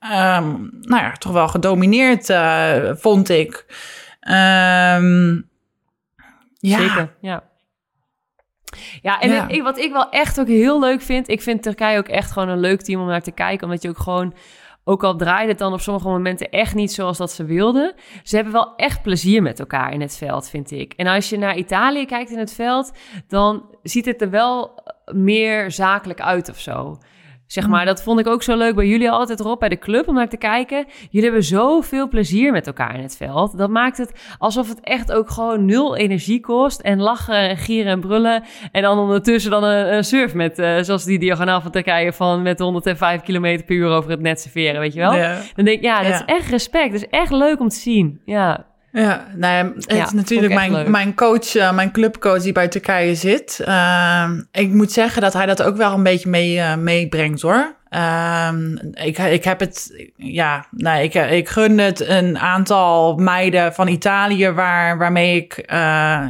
um, 0.00 0.70
nou 0.80 1.02
ja, 1.02 1.12
toch 1.12 1.32
wel 1.32 1.48
gedomineerd, 1.48 2.28
uh, 2.28 2.76
vond 2.94 3.28
ik. 3.28 3.64
Um, 4.20 5.48
ja. 6.58 6.78
Zeker, 6.78 7.14
ja. 7.20 7.42
Ja, 9.02 9.20
en 9.20 9.62
wat 9.62 9.78
ik 9.78 9.92
wel 9.92 10.10
echt 10.10 10.40
ook 10.40 10.46
heel 10.46 10.80
leuk 10.80 11.02
vind... 11.02 11.28
ik 11.28 11.42
vind 11.42 11.62
Turkije 11.62 11.98
ook 11.98 12.08
echt 12.08 12.30
gewoon 12.30 12.48
een 12.48 12.60
leuk 12.60 12.82
team 12.82 13.00
om 13.00 13.06
naar 13.06 13.22
te 13.22 13.32
kijken... 13.32 13.66
omdat 13.66 13.82
je 13.82 13.88
ook 13.88 13.98
gewoon 13.98 14.34
ook 14.84 15.04
al 15.04 15.16
draaide 15.16 15.48
het 15.48 15.58
dan 15.58 15.72
op 15.72 15.80
sommige 15.80 16.08
momenten 16.08 16.50
echt 16.50 16.74
niet 16.74 16.92
zoals 16.92 17.18
dat 17.18 17.32
ze 17.32 17.44
wilden. 17.44 17.94
Ze 18.22 18.34
hebben 18.34 18.52
wel 18.52 18.76
echt 18.76 19.02
plezier 19.02 19.42
met 19.42 19.58
elkaar 19.58 19.92
in 19.92 20.00
het 20.00 20.16
veld, 20.16 20.48
vind 20.48 20.70
ik. 20.70 20.92
En 20.92 21.06
als 21.06 21.28
je 21.28 21.38
naar 21.38 21.56
Italië 21.56 22.06
kijkt 22.06 22.30
in 22.30 22.38
het 22.38 22.54
veld, 22.54 22.92
dan 23.28 23.76
ziet 23.82 24.04
het 24.04 24.22
er 24.22 24.30
wel 24.30 24.82
meer 25.12 25.70
zakelijk 25.70 26.20
uit 26.20 26.48
of 26.48 26.58
zo. 26.60 26.98
Zeg 27.46 27.68
maar, 27.68 27.84
dat 27.84 28.02
vond 28.02 28.20
ik 28.20 28.26
ook 28.26 28.42
zo 28.42 28.56
leuk 28.56 28.74
bij 28.74 28.86
jullie 28.86 29.10
altijd 29.10 29.40
erop 29.40 29.60
bij 29.60 29.68
de 29.68 29.78
club 29.78 30.08
om 30.08 30.14
naar 30.14 30.28
te 30.28 30.36
kijken. 30.36 30.86
Jullie 31.10 31.28
hebben 31.28 31.44
zoveel 31.44 32.08
plezier 32.08 32.52
met 32.52 32.66
elkaar 32.66 32.94
in 32.94 33.02
het 33.02 33.16
veld. 33.16 33.58
Dat 33.58 33.70
maakt 33.70 33.96
het 33.96 34.34
alsof 34.38 34.68
het 34.68 34.80
echt 34.80 35.12
ook 35.12 35.30
gewoon 35.30 35.64
nul 35.64 35.96
energie 35.96 36.40
kost. 36.40 36.80
En 36.80 37.00
lachen 37.00 37.48
en 37.48 37.56
gieren 37.56 37.92
en 37.92 38.00
brullen. 38.00 38.42
En 38.72 38.82
dan 38.82 38.98
ondertussen 38.98 39.50
dan 39.50 39.64
een, 39.64 40.04
surf 40.04 40.34
met, 40.34 40.58
uh, 40.58 40.78
zoals 40.80 41.04
die 41.04 41.18
diagonaal 41.18 41.60
van 41.60 41.70
Turkije 41.70 42.12
van 42.12 42.42
met 42.42 42.58
105 42.58 43.22
km 43.22 43.64
per 43.66 43.76
uur 43.76 43.88
over 43.88 44.10
het 44.10 44.20
net 44.20 44.40
serveren, 44.40 44.80
weet 44.80 44.94
je 44.94 45.00
wel? 45.00 45.12
Dan 45.54 45.64
denk 45.64 45.78
ik, 45.78 45.82
ja, 45.82 46.02
dat 46.02 46.12
is 46.12 46.22
echt 46.26 46.50
respect. 46.50 46.92
Dat 46.92 47.00
is 47.00 47.08
echt 47.08 47.32
leuk 47.32 47.60
om 47.60 47.68
te 47.68 47.76
zien. 47.76 48.20
Ja. 48.24 48.66
Ja, 48.96 49.26
nou 49.34 49.54
ja, 49.54 49.72
het 49.74 50.06
is 50.06 50.12
natuurlijk 50.12 50.54
mijn, 50.54 50.90
mijn 50.90 51.14
coach, 51.14 51.54
uh, 51.54 51.72
mijn 51.72 51.92
clubcoach 51.92 52.42
die 52.42 52.52
bij 52.52 52.68
Turkije 52.68 53.14
zit. 53.14 53.60
Uh, 53.68 54.30
ik 54.52 54.72
moet 54.72 54.92
zeggen 54.92 55.22
dat 55.22 55.32
hij 55.32 55.46
dat 55.46 55.62
ook 55.62 55.76
wel 55.76 55.92
een 55.92 56.02
beetje 56.02 56.28
mee, 56.28 56.56
uh, 56.56 56.76
meebrengt 56.76 57.42
hoor. 57.42 57.74
Ehm, 57.88 58.76
ik, 58.92 59.18
ik 59.18 59.44
heb 59.44 59.60
het, 59.60 60.06
ja, 60.16 60.66
nou, 60.70 61.02
ik, 61.02 61.14
ik 61.14 61.48
gun 61.48 61.78
het 61.78 62.08
een 62.08 62.38
aantal 62.38 63.16
meiden 63.16 63.74
van 63.74 63.88
Italië 63.88 64.50
waar, 64.50 64.98
waarmee 64.98 65.36
ik 65.36 65.64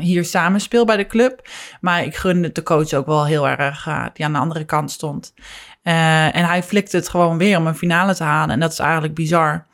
hier 0.01 0.25
samen 0.25 0.61
speel 0.61 0.85
bij 0.85 0.97
de 0.97 1.07
club. 1.07 1.49
Maar 1.81 2.05
ik 2.05 2.17
gun 2.17 2.43
het 2.43 2.55
de 2.55 2.63
coach 2.63 2.93
ook 2.93 3.07
wel 3.07 3.27
heel 3.27 3.49
erg, 3.49 3.89
die 4.13 4.25
aan 4.25 4.33
de 4.33 4.39
andere 4.39 4.65
kant 4.65 4.91
stond. 4.91 5.35
en 5.83 6.45
hij 6.45 6.63
flikt 6.63 6.93
het 6.93 7.09
gewoon 7.09 7.39
weer 7.39 7.59
om 7.59 7.67
een 7.67 7.77
finale 7.77 8.15
te 8.15 8.25
halen. 8.25 8.55
En 8.55 8.61
dat 8.61 8.73
is 8.73 8.79
eigenlijk 8.79 9.15
bizar. 9.15 9.67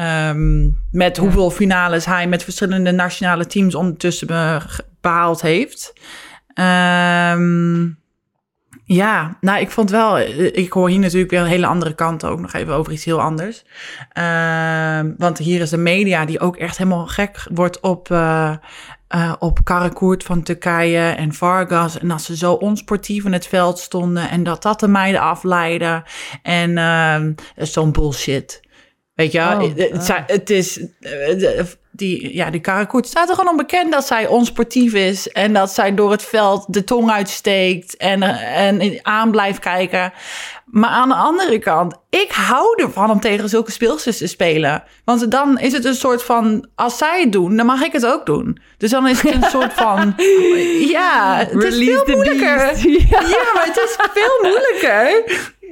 Um, 0.00 0.78
met 0.90 1.16
hoeveel 1.16 1.50
finales 1.50 2.04
hij 2.04 2.26
met 2.26 2.44
verschillende 2.44 2.92
nationale 2.92 3.46
teams 3.46 3.74
ondertussen 3.74 4.26
behaald 5.00 5.40
heeft. 5.40 5.92
Um, 6.54 7.98
ja, 8.84 9.36
nou, 9.40 9.60
ik 9.60 9.70
vond 9.70 9.90
wel. 9.90 10.18
Ik 10.18 10.72
hoor 10.72 10.88
hier 10.88 10.98
natuurlijk 10.98 11.30
weer 11.30 11.40
een 11.40 11.46
hele 11.46 11.66
andere 11.66 11.94
kant 11.94 12.24
ook 12.24 12.40
nog 12.40 12.52
even 12.52 12.74
over 12.74 12.92
iets 12.92 13.04
heel 13.04 13.20
anders. 13.20 13.64
Um, 14.18 15.14
want 15.18 15.38
hier 15.38 15.60
is 15.60 15.70
de 15.70 15.76
media 15.76 16.24
die 16.24 16.40
ook 16.40 16.56
echt 16.56 16.78
helemaal 16.78 17.06
gek 17.06 17.46
wordt 17.52 17.80
op. 17.80 18.08
Uh, 18.10 18.56
uh, 19.14 19.32
op 19.38 19.64
Karakoert 19.64 20.24
van 20.24 20.42
Turkije 20.42 21.08
en 21.08 21.32
Vargas. 21.32 21.98
En 21.98 22.08
dat 22.08 22.22
ze 22.22 22.36
zo 22.36 22.52
onsportief 22.52 23.24
in 23.24 23.32
het 23.32 23.46
veld 23.46 23.78
stonden. 23.78 24.30
En 24.30 24.42
dat 24.42 24.62
dat 24.62 24.80
de 24.80 24.88
meiden 24.88 25.20
afleiden. 25.20 26.02
En 26.42 27.36
zo'n 27.56 27.92
bullshit. 27.92 28.65
Weet 29.16 29.32
je, 29.32 29.38
oh, 29.38 29.60
het, 29.60 30.10
oh. 30.10 30.16
het, 30.26 30.50
is. 30.50 30.80
Eh, 31.00 31.64
die, 31.90 32.34
ja, 32.34 32.50
die 32.50 32.60
Karakoet 32.60 33.06
staat 33.06 33.28
er 33.28 33.34
gewoon 33.34 33.50
onbekend 33.50 33.92
dat 33.92 34.06
zij 34.06 34.26
onsportief 34.26 34.94
is. 34.94 35.28
En 35.28 35.52
dat 35.52 35.70
zij 35.70 35.94
door 35.94 36.10
het 36.10 36.22
veld 36.22 36.64
de 36.68 36.84
tong 36.84 37.10
uitsteekt 37.10 37.96
en, 37.96 38.22
en 38.22 38.98
aan 39.02 39.30
blijft 39.30 39.58
kijken. 39.58 40.12
Maar 40.66 40.90
aan 40.90 41.08
de 41.08 41.14
andere 41.14 41.58
kant, 41.58 41.94
ik 42.10 42.30
hou 42.30 42.82
ervan 42.82 43.10
om 43.10 43.20
tegen 43.20 43.48
zulke 43.48 43.70
speelsters 43.70 44.18
te 44.18 44.26
spelen. 44.26 44.82
Want 45.04 45.30
dan 45.30 45.58
is 45.58 45.72
het 45.72 45.84
een 45.84 45.94
soort 45.94 46.22
van, 46.22 46.68
als 46.74 46.98
zij 46.98 47.20
het 47.20 47.32
doen, 47.32 47.56
dan 47.56 47.66
mag 47.66 47.82
ik 47.82 47.92
het 47.92 48.06
ook 48.06 48.26
doen. 48.26 48.58
Dus 48.78 48.90
dan 48.90 49.08
is 49.08 49.22
het 49.22 49.34
een 49.34 49.50
soort 49.50 49.72
van, 49.72 50.14
ja, 50.96 51.36
het 51.36 51.62
is 51.62 51.76
veel 51.76 52.04
moeilijker. 52.06 52.74
Ja. 53.10 53.20
ja, 53.20 53.52
maar 53.54 53.66
het 53.66 53.76
is 53.76 53.96
veel 54.12 54.38
moeilijker 54.42 55.24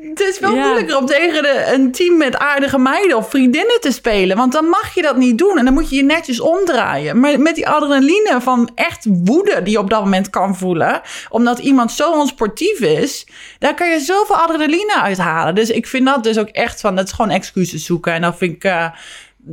het 0.08 0.20
is 0.20 0.38
veel 0.38 0.56
moeilijker 0.56 0.96
om 0.96 1.06
tegen 1.06 1.42
de, 1.42 1.70
een 1.74 1.92
team 1.92 2.16
met 2.16 2.36
aardige 2.36 2.78
meiden 2.78 3.16
of 3.16 3.30
vriendinnen 3.30 3.80
te 3.80 3.90
spelen. 3.90 4.36
Want 4.36 4.52
dan 4.52 4.64
mag 4.64 4.94
je 4.94 5.02
dat 5.02 5.16
niet 5.16 5.38
doen. 5.38 5.58
En 5.58 5.64
dan 5.64 5.74
moet 5.74 5.90
je 5.90 5.96
je 5.96 6.02
netjes 6.02 6.40
omdraaien. 6.40 7.20
Maar 7.20 7.40
met 7.40 7.54
die 7.54 7.68
adrenaline 7.68 8.36
van 8.40 8.70
echt 8.74 9.06
woede 9.08 9.62
die 9.62 9.72
je 9.72 9.78
op 9.78 9.90
dat 9.90 10.04
moment 10.04 10.30
kan 10.30 10.56
voelen. 10.56 11.00
Omdat 11.28 11.58
iemand 11.58 11.92
zo 11.92 12.12
onsportief 12.12 12.80
is. 12.80 13.26
Daar 13.58 13.74
kan 13.74 13.90
je 13.90 14.00
zoveel 14.00 14.36
adrenaline 14.36 15.00
uithalen. 15.02 15.54
Dus 15.54 15.70
ik 15.70 15.86
vind 15.86 16.06
dat 16.06 16.24
dus 16.24 16.38
ook 16.38 16.48
echt 16.48 16.80
van, 16.80 16.96
dat 16.96 17.06
is 17.06 17.12
gewoon 17.12 17.30
excuses 17.30 17.84
zoeken. 17.84 18.12
En 18.12 18.20
dan 18.20 18.36
vind 18.36 18.54
ik... 18.54 18.64
Uh, 18.64 18.86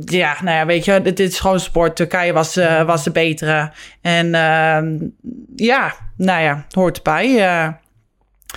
ja, 0.04 0.36
nou 0.42 0.56
ja, 0.56 0.66
weet 0.66 0.84
je, 0.84 1.02
dit 1.02 1.20
is 1.20 1.40
gewoon 1.40 1.60
sport. 1.60 1.96
Turkije 1.96 2.32
was, 2.32 2.56
uh, 2.56 2.82
was 2.82 3.04
de 3.04 3.10
betere. 3.10 3.72
En 4.00 4.26
uh, 4.26 5.08
ja, 5.56 5.94
nou 6.16 6.42
ja, 6.42 6.66
hoort 6.70 6.96
erbij. 6.96 7.80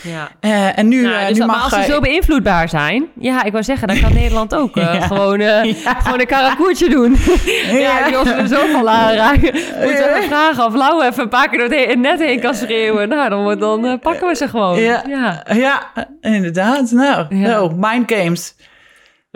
Ja. 0.03 0.29
Uh, 0.41 0.77
en 0.77 0.87
nu, 0.87 1.01
nou, 1.01 1.21
uh, 1.21 1.27
dus 1.27 1.37
nu 1.37 1.45
mag, 1.45 1.63
als 1.63 1.85
ze 1.85 1.91
zo 1.91 1.99
beïnvloedbaar 1.99 2.69
zijn, 2.69 3.05
ja, 3.19 3.43
ik 3.43 3.51
wou 3.51 3.63
zeggen, 3.63 3.87
dan 3.87 3.99
kan 3.99 4.13
Nederland 4.21 4.55
ook 4.55 4.77
uh, 4.77 5.01
gewoon, 5.01 5.39
ja. 5.39 5.63
gewoon 5.83 6.19
een 6.19 6.27
karakoertje 6.27 6.89
doen. 6.89 7.17
ja, 7.85 8.07
die 8.07 8.19
ons 8.19 8.29
er 8.29 8.47
zo 8.47 8.67
van 8.71 8.89
aanraken. 8.89 9.53
Moeten 9.53 10.13
we 10.13 10.25
vragen 10.27 10.65
of 10.65 10.73
Lau 10.73 11.05
even 11.05 11.23
een 11.23 11.29
paar 11.29 11.49
keer 11.49 11.59
door 11.59 11.79
het 11.79 11.99
net 11.99 12.19
heen 12.19 12.39
kan 12.39 12.55
schreeuwen. 12.55 13.09
Nou, 13.09 13.29
dan, 13.29 13.59
dan 13.59 13.99
pakken 13.99 14.27
we 14.27 14.35
ze 14.35 14.47
gewoon. 14.47 14.79
Ja, 14.79 15.03
ja. 15.07 15.43
ja 15.53 15.91
inderdaad. 16.21 16.91
Nou, 16.91 17.35
no, 17.35 17.71
mind 17.75 18.11
games. 18.11 18.55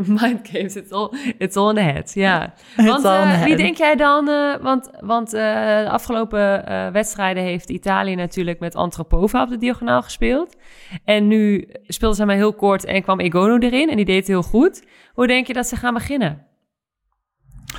Mind 0.22 0.48
games, 0.52 0.76
it's 0.76 0.92
all, 0.92 1.14
it's 1.38 1.56
all 1.56 1.70
in 1.70 1.76
the 1.76 1.82
head. 1.82 2.14
Ja. 2.14 2.54
Want 2.76 3.06
uh, 3.06 3.44
wie 3.44 3.56
denk 3.56 3.78
jij 3.78 3.96
dan? 3.96 4.30
Uh, 4.30 4.56
want 4.62 4.90
want 5.00 5.34
uh, 5.34 5.42
de 5.84 5.90
afgelopen 5.90 6.64
wedstrijden 6.94 7.44
heeft 7.44 7.70
Italië 7.70 8.16
natuurlijk 8.16 8.60
met 8.60 8.76
Antropova 8.76 9.44
op 9.44 9.50
de 9.50 9.58
diagonaal 9.58 10.02
gespeeld. 10.02 10.56
En 11.06 11.28
nu 11.28 11.70
speelde 11.88 12.16
ze 12.16 12.26
maar 12.26 12.36
heel 12.36 12.54
kort 12.54 12.86
en 12.86 13.04
kwam 13.04 13.20
Egono 13.20 13.58
erin 13.58 13.90
en 13.90 13.96
die 13.96 14.06
deed 14.06 14.18
het 14.18 14.28
heel 14.28 14.44
goed. 14.44 14.84
Hoe 15.14 15.28
denk 15.28 15.48
je 15.48 15.54
dat 15.54 15.68
ze 15.68 15.76
gaan 15.76 15.94
beginnen? 15.94 16.46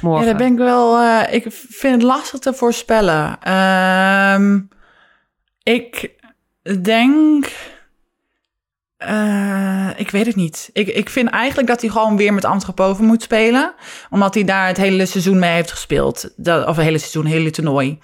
Morgen. 0.00 0.24
Ja, 0.24 0.28
dat 0.32 0.40
ben 0.40 0.52
ik 0.52 0.58
wel. 0.58 1.02
ik 1.30 1.46
vind 1.48 1.94
het 1.94 2.02
lastig 2.02 2.40
te 2.40 2.54
voorspellen. 2.54 3.52
Um, 3.52 4.68
ik 5.62 6.18
denk. 6.82 7.52
Uh, 9.08 9.88
ik 9.96 10.10
weet 10.10 10.26
het 10.26 10.36
niet. 10.36 10.70
Ik, 10.72 10.88
ik 10.88 11.10
vind 11.10 11.28
eigenlijk 11.28 11.68
dat 11.68 11.80
hij 11.80 11.90
gewoon 11.90 12.16
weer 12.16 12.34
met 12.34 12.44
Antropova 12.44 13.02
moet 13.02 13.22
spelen. 13.22 13.74
Omdat 14.10 14.34
hij 14.34 14.44
daar 14.44 14.66
het 14.66 14.76
hele 14.76 15.06
seizoen 15.06 15.38
mee 15.38 15.52
heeft 15.52 15.70
gespeeld. 15.70 16.32
Dat, 16.36 16.66
of 16.66 16.76
het 16.76 16.84
hele 16.84 16.98
seizoen, 16.98 17.24
het 17.24 17.32
hele 17.32 17.50
toernooi. 17.50 17.98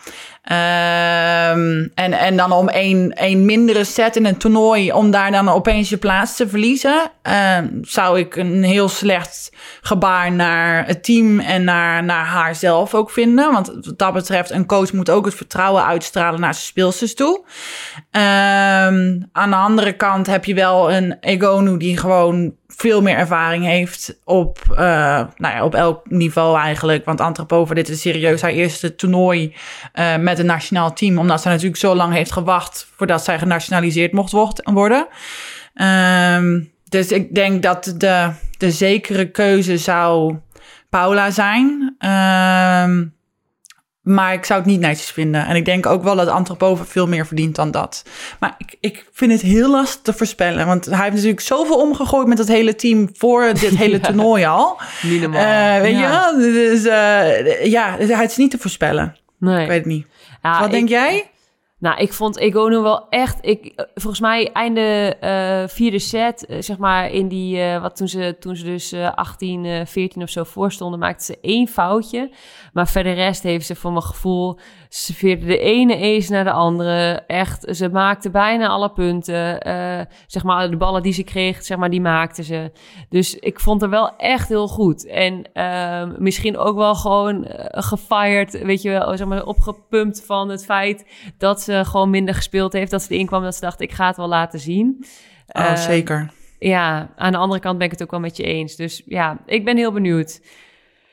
Um, 0.52 1.90
en, 1.94 2.12
en 2.12 2.36
dan 2.36 2.52
om 2.52 2.68
één, 2.68 3.12
één 3.12 3.44
mindere 3.44 3.84
set 3.84 4.16
in 4.16 4.26
een 4.26 4.36
toernooi, 4.36 4.92
om 4.92 5.10
daar 5.10 5.30
dan 5.30 5.48
opeens 5.48 5.88
je 5.88 5.96
plaats 5.96 6.36
te 6.36 6.48
verliezen, 6.48 7.10
uh, 7.28 7.58
zou 7.82 8.18
ik 8.18 8.36
een 8.36 8.62
heel 8.62 8.88
slecht 8.88 9.52
gebaar 9.80 10.32
naar 10.32 10.86
het 10.86 11.04
team 11.04 11.40
en 11.40 11.64
naar, 11.64 12.04
naar 12.04 12.24
haar 12.24 12.54
zelf 12.54 12.94
ook 12.94 13.10
vinden. 13.10 13.52
Want 13.52 13.66
wat 13.66 13.98
dat 13.98 14.12
betreft, 14.12 14.50
een 14.50 14.66
coach 14.66 14.92
moet 14.92 15.10
ook 15.10 15.24
het 15.24 15.34
vertrouwen 15.34 15.84
uitstralen 15.84 16.40
naar 16.40 16.54
zijn 16.54 16.66
speelsters 16.66 17.14
toe. 17.14 17.44
Um, 18.10 19.28
aan 19.32 19.50
de 19.50 19.56
andere 19.56 19.92
kant 19.92 20.26
heb 20.26 20.44
je 20.44 20.54
wel 20.54 20.92
een 20.92 21.16
Egonu 21.20 21.76
die 21.76 21.96
gewoon 21.96 22.54
veel 22.66 23.02
meer 23.02 23.16
ervaring 23.16 23.64
heeft 23.64 24.20
op, 24.24 24.58
uh, 24.70 24.76
nou 25.36 25.54
ja, 25.54 25.64
op 25.64 25.74
elk 25.74 26.10
niveau 26.10 26.58
eigenlijk. 26.58 27.04
Want 27.04 27.20
Antropova, 27.20 27.74
dit 27.74 27.88
is 27.88 28.00
serieus 28.00 28.42
haar 28.42 28.50
eerste 28.50 28.94
toernooi 28.94 29.54
uh, 29.94 30.16
met 30.16 30.38
een 30.38 30.46
nationaal 30.46 30.92
team. 30.92 31.18
Omdat 31.18 31.42
ze 31.42 31.48
natuurlijk 31.48 31.76
zo 31.76 31.94
lang 31.94 32.12
heeft 32.12 32.32
gewacht 32.32 32.88
voordat 32.96 33.24
zij 33.24 33.38
genationaliseerd 33.38 34.12
mocht 34.12 34.32
worden. 34.64 35.06
Um, 35.74 36.72
dus 36.88 37.12
ik 37.12 37.34
denk 37.34 37.62
dat 37.62 37.94
de, 37.96 38.30
de 38.58 38.70
zekere 38.70 39.30
keuze 39.30 39.78
zou 39.78 40.36
Paula 40.90 41.30
zijn. 41.30 41.96
Um, 42.90 43.15
maar 44.06 44.32
ik 44.32 44.44
zou 44.44 44.60
het 44.60 44.68
niet 44.68 44.80
netjes 44.80 45.10
vinden. 45.10 45.46
En 45.46 45.56
ik 45.56 45.64
denk 45.64 45.86
ook 45.86 46.02
wel 46.02 46.16
dat 46.16 46.28
Antropova 46.28 46.84
veel 46.84 47.06
meer 47.06 47.26
verdient 47.26 47.54
dan 47.54 47.70
dat. 47.70 48.02
Maar 48.40 48.54
ik, 48.58 48.76
ik 48.80 49.06
vind 49.12 49.32
het 49.32 49.40
heel 49.40 49.70
lastig 49.70 50.02
te 50.02 50.12
voorspellen. 50.12 50.66
Want 50.66 50.84
hij 50.84 50.96
heeft 50.96 51.14
natuurlijk 51.14 51.40
zoveel 51.40 51.80
omgegooid 51.80 52.26
met 52.26 52.38
het 52.38 52.48
hele 52.48 52.74
team 52.74 53.08
voor 53.12 53.52
dit 53.52 53.76
hele 53.84 54.00
toernooi 54.00 54.44
al. 54.44 54.80
Niet 55.02 55.20
normaal. 55.20 55.76
Uh, 55.76 55.80
weet 55.80 55.98
ja. 55.98 56.28
je 56.28 56.42
Dus 56.42 56.84
uh, 56.84 57.64
ja, 57.64 57.96
het 57.98 58.30
is 58.30 58.36
niet 58.36 58.50
te 58.50 58.58
voorspellen. 58.58 59.16
Nee. 59.38 59.62
Ik 59.62 59.68
weet 59.68 59.78
het 59.78 59.86
niet. 59.86 60.06
Ja, 60.42 60.60
Wat 60.60 60.70
denk 60.70 60.88
jij? 60.88 61.30
Nou, 61.86 61.98
ik 61.98 62.12
vond 62.12 62.36
Egono 62.38 62.82
wel 62.82 63.08
echt. 63.08 63.38
Ik, 63.40 63.64
eh, 63.64 63.84
volgens 63.94 64.20
mij 64.20 64.52
einde 64.52 65.16
uh, 65.20 65.68
vierde 65.68 65.98
set, 65.98 66.46
uh, 66.48 66.56
zeg 66.60 66.78
maar 66.78 67.10
in 67.10 67.28
die. 67.28 67.78
Wat 67.78 67.96
toen 67.96 68.08
ze, 68.08 68.36
toen 68.40 68.56
ze 68.56 68.64
dus 68.64 68.94
18, 68.94 69.86
14 69.86 70.22
of 70.22 70.28
zo 70.28 70.44
voorstonden, 70.44 70.98
maakte 70.98 71.24
ze 71.24 71.38
één 71.40 71.68
foutje. 71.68 72.30
Maar 72.72 72.88
verder 72.88 73.14
rest 73.14 73.42
heeft 73.42 73.66
ze 73.66 73.74
voor 73.74 73.92
mijn 73.92 74.04
gevoel 74.04 74.58
ze 74.88 75.14
veerde 75.14 75.46
de 75.46 75.58
ene 75.58 76.16
ace 76.16 76.32
naar 76.32 76.44
de 76.44 76.50
andere. 76.50 77.22
Echt, 77.26 77.76
ze 77.76 77.88
maakte 77.88 78.30
bijna 78.30 78.68
alle 78.68 78.90
punten. 78.90 79.68
Uh, 79.68 80.00
zeg 80.26 80.42
maar, 80.42 80.70
de 80.70 80.76
ballen 80.76 81.02
die 81.02 81.12
ze 81.12 81.22
kreeg, 81.22 81.62
zeg 81.62 81.78
maar, 81.78 81.90
die 81.90 82.00
maakte 82.00 82.42
ze. 82.42 82.72
Dus 83.08 83.38
ik 83.38 83.60
vond 83.60 83.80
haar 83.80 83.90
wel 83.90 84.16
echt 84.16 84.48
heel 84.48 84.68
goed. 84.68 85.06
En 85.06 85.48
uh, 85.54 86.18
misschien 86.18 86.58
ook 86.58 86.76
wel 86.76 86.94
gewoon 86.94 87.44
uh, 87.44 87.50
gefired, 87.70 88.62
weet 88.62 88.82
je 88.82 88.90
wel, 88.90 89.16
zeg 89.16 89.26
maar, 89.26 89.44
opgepumpt 89.44 90.24
van 90.24 90.48
het 90.48 90.64
feit 90.64 91.06
dat 91.38 91.60
ze 91.60 91.84
gewoon 91.84 92.10
minder 92.10 92.34
gespeeld 92.34 92.72
heeft, 92.72 92.90
dat 92.90 93.02
ze 93.02 93.14
erin 93.14 93.26
kwam 93.26 93.42
dat 93.42 93.54
ze 93.54 93.60
dacht, 93.60 93.80
ik 93.80 93.92
ga 93.92 94.06
het 94.06 94.16
wel 94.16 94.28
laten 94.28 94.58
zien. 94.60 95.04
Oh, 95.46 95.76
zeker. 95.76 96.30
Ja, 96.58 97.10
aan 97.16 97.32
de 97.32 97.38
andere 97.38 97.60
kant 97.60 97.78
ben 97.78 97.86
ik 97.86 97.92
het 97.92 98.02
ook 98.02 98.10
wel 98.10 98.20
met 98.20 98.36
je 98.36 98.42
eens. 98.42 98.76
Dus 98.76 99.02
ja, 99.06 99.38
ik 99.46 99.64
ben 99.64 99.76
heel 99.76 99.92
benieuwd. 99.92 100.40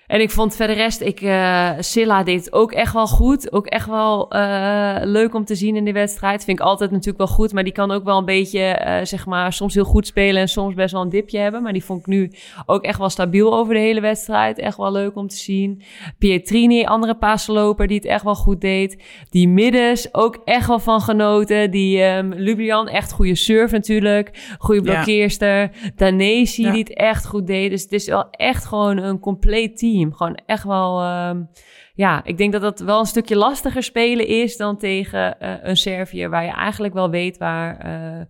En 0.08 0.22
ik 0.22 0.32
vond 0.32 0.56
verder 0.56 0.76
rest, 0.76 1.02
ik, 1.02 1.22
uh, 1.22 1.72
Silla 1.80 2.24
deed 2.24 2.54
ook 2.54 2.72
echt 2.72 2.94
wel 2.94 3.08
goed. 3.08 3.52
Ook 3.52 3.66
echt 3.66 3.88
wel 3.88 4.36
uh, 4.36 4.98
leuk 5.02 5.34
om 5.34 5.46
te 5.46 5.56
zien 5.56 5.76
in 5.76 5.86
de 5.86 5.92
wedstrijd. 5.92 6.44
Vind 6.44 6.60
ik 6.60 6.66
altijd 6.66 6.92
natuurlijk 6.92 7.18
wel 7.18 7.28
goed. 7.28 7.54
Maar 7.54 7.64
die 7.64 7.74
kan 7.74 7.92
ook 7.92 8.04
wel 8.04 8.18
een 8.18 8.26
beetje, 8.26 8.82
uh, 8.86 9.06
zeg 9.06 9.26
maar, 9.26 9.54
soms 9.54 9.74
heel 9.74 9.84
goed 9.84 10.08
spelen 10.08 10.42
en 10.42 10.48
soms 10.48 10.74
best 10.74 10.94
wel 10.94 11.02
een 11.02 11.10
dipje 11.10 11.40
hebben. 11.40 11.64
Maar 11.64 11.74
die 11.74 11.84
vond 11.84 12.00
ik 12.00 12.06
nu 12.06 12.32
ook 12.66 12.84
echt 12.84 13.00
wel 13.00 13.10
stabiel 13.10 13.54
over 13.54 13.74
de 13.74 13.80
hele 13.80 14.02
wedstrijd. 14.02 14.60
Echt 14.60 14.78
wel 14.78 14.92
leuk 14.92 15.16
om 15.16 15.28
te 15.28 15.36
zien. 15.36 15.82
Pietrini, 16.18 16.86
andere 16.86 17.16
paasloper, 17.16 17.88
die 17.88 17.98
het 17.98 18.06
echt 18.06 18.24
wel 18.24 18.36
goed 18.36 18.62
deed. 18.62 19.04
Die 19.30 19.48
middens 19.48 20.14
ook 20.14 20.42
echt 20.46 20.68
wel 20.68 20.80
van 20.80 21.02
genoten. 21.02 21.72
Die 21.72 22.04
um, 22.04 22.34
Lubian, 22.34 22.88
echt 22.88 23.12
goede 23.12 23.36
surf 23.36 23.72
natuurlijk. 23.72 24.56
Goede 24.58 24.82
blokkeerster. 24.82 25.62
Ja. 25.62 25.70
Danesi, 25.96 26.64
ja. 26.64 26.72
die 26.72 26.80
het 26.80 26.94
echt 26.94 27.26
goed 27.26 27.48
deed. 27.48 27.70
Dus 27.70 27.82
het 27.82 27.92
is 27.92 28.08
wel 28.08 28.30
echt 28.30 28.66
gewoon 28.66 28.98
een 28.98 29.20
compleet 29.20 29.78
team. 29.78 29.93
Gewoon 30.16 30.40
echt 30.46 30.64
wel, 30.64 31.04
um, 31.28 31.50
ja, 31.94 32.24
ik 32.24 32.38
denk 32.38 32.52
dat 32.52 32.62
dat 32.62 32.80
wel 32.80 33.00
een 33.00 33.06
stukje 33.06 33.36
lastiger 33.36 33.84
spelen 33.84 34.28
is 34.28 34.58
dan 34.58 34.78
tegen 34.78 35.36
uh, 35.42 35.54
een 35.62 35.78
Servië, 35.78 36.28
waar 36.28 36.44
je 36.46 36.52
eigenlijk 36.52 36.94
wel 36.94 37.10
weet 37.10 37.38
waar 37.38 37.86
uh, 37.86 38.22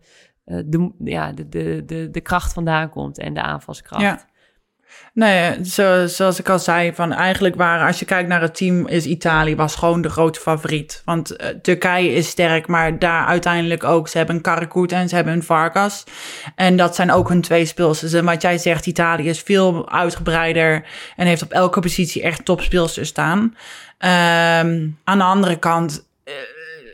de, 0.66 0.92
ja, 1.00 1.32
de, 1.32 1.50
de, 1.50 1.84
de, 1.86 2.10
de 2.10 2.22
kracht 2.22 2.54
vandaan 2.54 2.90
komt 2.90 3.20
en 3.20 3.34
de 3.34 3.42
aanvalskracht. 3.42 4.26
Nee, 5.14 5.66
zo, 5.66 6.08
zoals 6.08 6.40
ik 6.40 6.50
al 6.50 6.60
zei, 6.60 6.94
van 6.94 7.12
eigenlijk 7.12 7.56
waren, 7.56 7.88
als 7.88 8.00
je 8.00 8.06
kijkt 8.06 8.30
naar 8.30 8.42
het 8.42 8.56
team, 8.56 8.88
is 8.88 9.06
Italië 9.06 9.56
was 9.56 9.76
gewoon 9.76 10.02
de 10.02 10.10
grote 10.10 10.40
favoriet. 10.40 11.02
Want 11.06 11.32
uh, 11.32 11.48
Turkije 11.48 12.14
is 12.14 12.28
sterk, 12.28 12.68
maar 12.68 13.00
daar 13.00 13.26
uiteindelijk 13.26 13.84
ook. 13.84 14.08
Ze 14.08 14.18
hebben 14.18 14.36
een 14.36 14.42
Karakut 14.42 14.92
en 14.92 15.10
ze 15.10 15.16
hebben 15.16 15.34
een 15.34 15.44
Vargas. 15.44 16.04
En 16.56 16.78
dat 16.78 16.96
zijn 16.96 17.12
ook 17.12 17.30
hun 17.30 17.42
twee 17.42 17.66
speelsters. 17.66 18.14
En 18.14 18.26
wat 18.26 18.42
jij 18.42 18.58
zegt, 18.58 18.86
Italië 18.86 19.30
is 19.30 19.40
veel 19.40 19.92
uitgebreider 19.92 20.86
en 21.16 21.28
heeft 21.28 21.44
op 21.44 21.52
elke 21.52 21.80
positie 21.80 22.22
echt 22.22 22.46
topspeelsters 22.46 23.10
staan. 23.10 23.40
Um, 23.40 24.98
aan 25.04 25.18
de 25.18 25.24
andere 25.24 25.60
kant, 25.60 26.06
uh, 26.26 26.34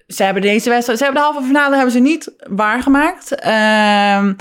ze 0.07 0.23
hebben 0.23 0.41
deze 0.41 0.69
wedstrijd, 0.69 0.99
ze 0.99 1.05
hebben 1.05 1.23
de 1.23 1.29
halve 1.29 1.47
finale 1.47 1.75
hebben 1.75 1.93
ze 1.93 1.99
niet 1.99 2.31
waargemaakt. 2.49 3.45
Um, 3.45 4.35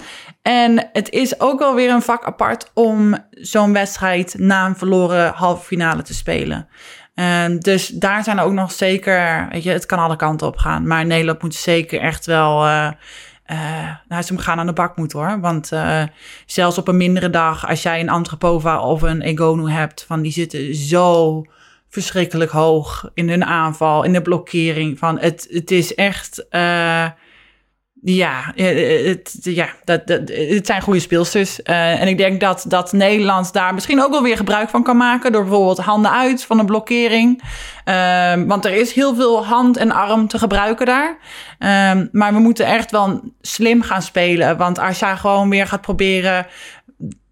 en 0.48 0.88
het 0.92 1.10
is 1.10 1.40
ook 1.40 1.58
wel 1.58 1.74
weer 1.74 1.90
een 1.90 2.02
vak 2.02 2.24
apart 2.24 2.70
om 2.74 3.16
zo'n 3.30 3.72
wedstrijd 3.72 4.34
na 4.38 4.66
een 4.66 4.76
verloren 4.76 5.32
halve 5.32 5.64
finale 5.64 6.02
te 6.02 6.14
spelen. 6.14 6.68
En 7.14 7.58
dus 7.58 7.88
daar 7.88 8.24
zijn 8.24 8.40
ook 8.40 8.52
nog 8.52 8.72
zeker, 8.72 9.48
weet 9.50 9.62
je, 9.62 9.70
het 9.70 9.86
kan 9.86 9.98
alle 9.98 10.16
kanten 10.16 10.46
op 10.46 10.56
gaan. 10.56 10.86
Maar 10.86 11.06
Nederland 11.06 11.42
moet 11.42 11.54
zeker 11.54 12.00
echt 12.00 12.26
wel, 12.26 12.66
uh, 12.66 12.90
uh, 13.46 13.90
nou, 14.08 14.22
ze 14.22 14.38
gaan 14.38 14.58
aan 14.58 14.66
de 14.66 14.72
bak 14.72 14.96
moeten 14.96 15.18
hoor. 15.18 15.40
Want 15.40 15.72
uh, 15.72 16.02
zelfs 16.46 16.78
op 16.78 16.88
een 16.88 16.96
mindere 16.96 17.30
dag, 17.30 17.68
als 17.68 17.82
jij 17.82 18.00
een 18.00 18.08
Antropova 18.08 18.80
of 18.80 19.02
een 19.02 19.22
Egonu 19.22 19.70
hebt, 19.70 20.04
van 20.06 20.22
die 20.22 20.32
zitten 20.32 20.74
zo 20.74 21.44
verschrikkelijk 21.88 22.50
hoog 22.50 23.10
in 23.14 23.28
hun 23.28 23.44
aanval, 23.44 24.02
in 24.02 24.12
de 24.12 24.22
blokkering. 24.22 24.98
Van 24.98 25.18
het, 25.18 25.46
het 25.50 25.70
is 25.70 25.94
echt. 25.94 26.46
Uh, 26.50 27.06
ja, 28.02 28.52
het, 28.54 29.36
ja 29.40 29.68
dat, 29.84 30.06
dat, 30.06 30.20
het 30.28 30.66
zijn 30.66 30.82
goede 30.82 31.00
speelsters. 31.00 31.60
Uh, 31.64 32.00
en 32.00 32.08
ik 32.08 32.18
denk 32.18 32.40
dat, 32.40 32.64
dat 32.68 32.92
Nederland 32.92 33.52
daar 33.52 33.74
misschien 33.74 34.02
ook 34.02 34.10
wel 34.10 34.22
weer 34.22 34.36
gebruik 34.36 34.68
van 34.68 34.82
kan 34.82 34.96
maken. 34.96 35.32
Door 35.32 35.42
bijvoorbeeld 35.42 35.78
handen 35.78 36.10
uit 36.10 36.44
van 36.44 36.58
een 36.58 36.66
blokkering. 36.66 37.42
Uh, 37.84 38.32
want 38.46 38.64
er 38.64 38.72
is 38.72 38.92
heel 38.92 39.14
veel 39.14 39.46
hand 39.46 39.76
en 39.76 39.90
arm 39.90 40.28
te 40.28 40.38
gebruiken 40.38 40.86
daar. 40.86 41.16
Uh, 41.58 42.02
maar 42.12 42.32
we 42.32 42.38
moeten 42.38 42.66
echt 42.66 42.90
wel 42.90 43.20
slim 43.40 43.82
gaan 43.82 44.02
spelen. 44.02 44.56
Want 44.56 44.78
als 44.78 44.98
jij 44.98 45.16
gewoon 45.16 45.50
weer 45.50 45.66
gaat 45.66 45.80
proberen, 45.80 46.46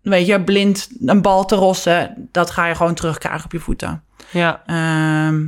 weet 0.03 0.27
je, 0.27 0.41
blind 0.41 0.89
een 1.05 1.23
bal 1.23 1.45
te 1.45 1.55
rossen. 1.55 2.29
Dat 2.33 2.51
ga 2.51 2.67
je 2.67 2.75
gewoon 2.75 2.95
terugkrijgen 2.95 3.45
op 3.45 3.53
je 3.53 3.59
voeten. 3.59 4.03
Ja. 4.31 4.63
Ehm, 4.67 5.45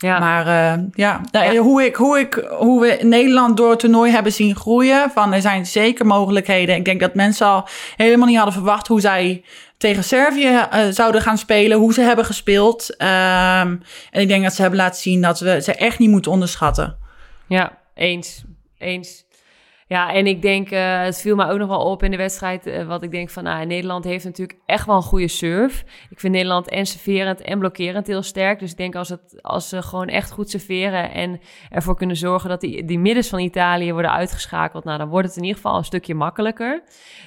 ja. 0.00 0.18
Maar 0.18 0.46
uh, 0.46 0.84
ja, 0.92 1.20
nou, 1.30 1.52
ja, 1.52 1.60
Hoe, 1.60 1.84
ik, 1.84 1.96
hoe, 1.96 2.18
ik, 2.18 2.34
hoe 2.58 2.80
we 2.80 3.04
Nederland 3.04 3.56
door 3.56 3.70
het 3.70 3.78
toernooi 3.78 4.12
hebben 4.12 4.32
zien 4.32 4.56
groeien. 4.56 5.10
Van 5.10 5.32
er 5.32 5.40
zijn 5.40 5.66
zeker 5.66 6.06
mogelijkheden. 6.06 6.76
Ik 6.76 6.84
denk 6.84 7.00
dat 7.00 7.14
mensen 7.14 7.46
al 7.46 7.68
helemaal 7.96 8.26
niet 8.26 8.36
hadden 8.36 8.54
verwacht 8.54 8.86
hoe 8.86 9.00
zij 9.00 9.44
tegen 9.76 10.04
Servië 10.04 10.48
uh, 10.48 10.86
zouden 10.90 11.20
gaan 11.20 11.38
spelen. 11.38 11.78
Hoe 11.78 11.92
ze 11.92 12.00
hebben 12.00 12.24
gespeeld. 12.24 12.94
Um, 12.98 13.82
en 14.10 14.20
ik 14.20 14.28
denk 14.28 14.42
dat 14.42 14.54
ze 14.54 14.60
hebben 14.60 14.80
laten 14.80 15.00
zien 15.00 15.20
dat 15.20 15.40
we 15.40 15.60
ze 15.62 15.74
echt 15.74 15.98
niet 15.98 16.10
moeten 16.10 16.32
onderschatten. 16.32 16.96
Ja, 17.46 17.78
eens. 17.94 18.44
Eens. 18.78 19.24
Ja, 19.90 20.12
en 20.12 20.26
ik 20.26 20.42
denk, 20.42 20.70
uh, 20.70 21.02
het 21.02 21.20
viel 21.20 21.36
me 21.36 21.50
ook 21.50 21.58
nog 21.58 21.68
wel 21.68 21.90
op 21.90 22.02
in 22.02 22.10
de 22.10 22.16
wedstrijd. 22.16 22.66
Uh, 22.66 22.86
wat 22.86 23.02
ik 23.02 23.10
denk 23.10 23.30
van, 23.30 23.42
nou, 23.42 23.66
Nederland 23.66 24.04
heeft 24.04 24.24
natuurlijk 24.24 24.58
echt 24.66 24.86
wel 24.86 24.96
een 24.96 25.02
goede 25.02 25.28
surf. 25.28 25.84
Ik 26.10 26.20
vind 26.20 26.32
Nederland 26.32 26.68
en 26.68 26.86
serverend 26.86 27.40
en 27.40 27.58
blokkerend 27.58 28.06
heel 28.06 28.22
sterk. 28.22 28.58
Dus 28.58 28.70
ik 28.70 28.76
denk 28.76 28.94
als, 28.94 29.08
het, 29.08 29.42
als 29.42 29.68
ze 29.68 29.82
gewoon 29.82 30.06
echt 30.06 30.30
goed 30.30 30.50
serveren 30.50 31.12
en 31.12 31.40
ervoor 31.70 31.96
kunnen 31.96 32.16
zorgen 32.16 32.48
dat 32.48 32.60
die, 32.60 32.84
die 32.84 32.98
middens 32.98 33.28
van 33.28 33.38
Italië 33.38 33.92
worden 33.92 34.12
uitgeschakeld, 34.12 34.84
nou, 34.84 34.98
dan 34.98 35.08
wordt 35.08 35.28
het 35.28 35.36
in 35.36 35.42
ieder 35.42 35.56
geval 35.56 35.76
een 35.76 35.84
stukje 35.84 36.14
makkelijker. 36.14 36.82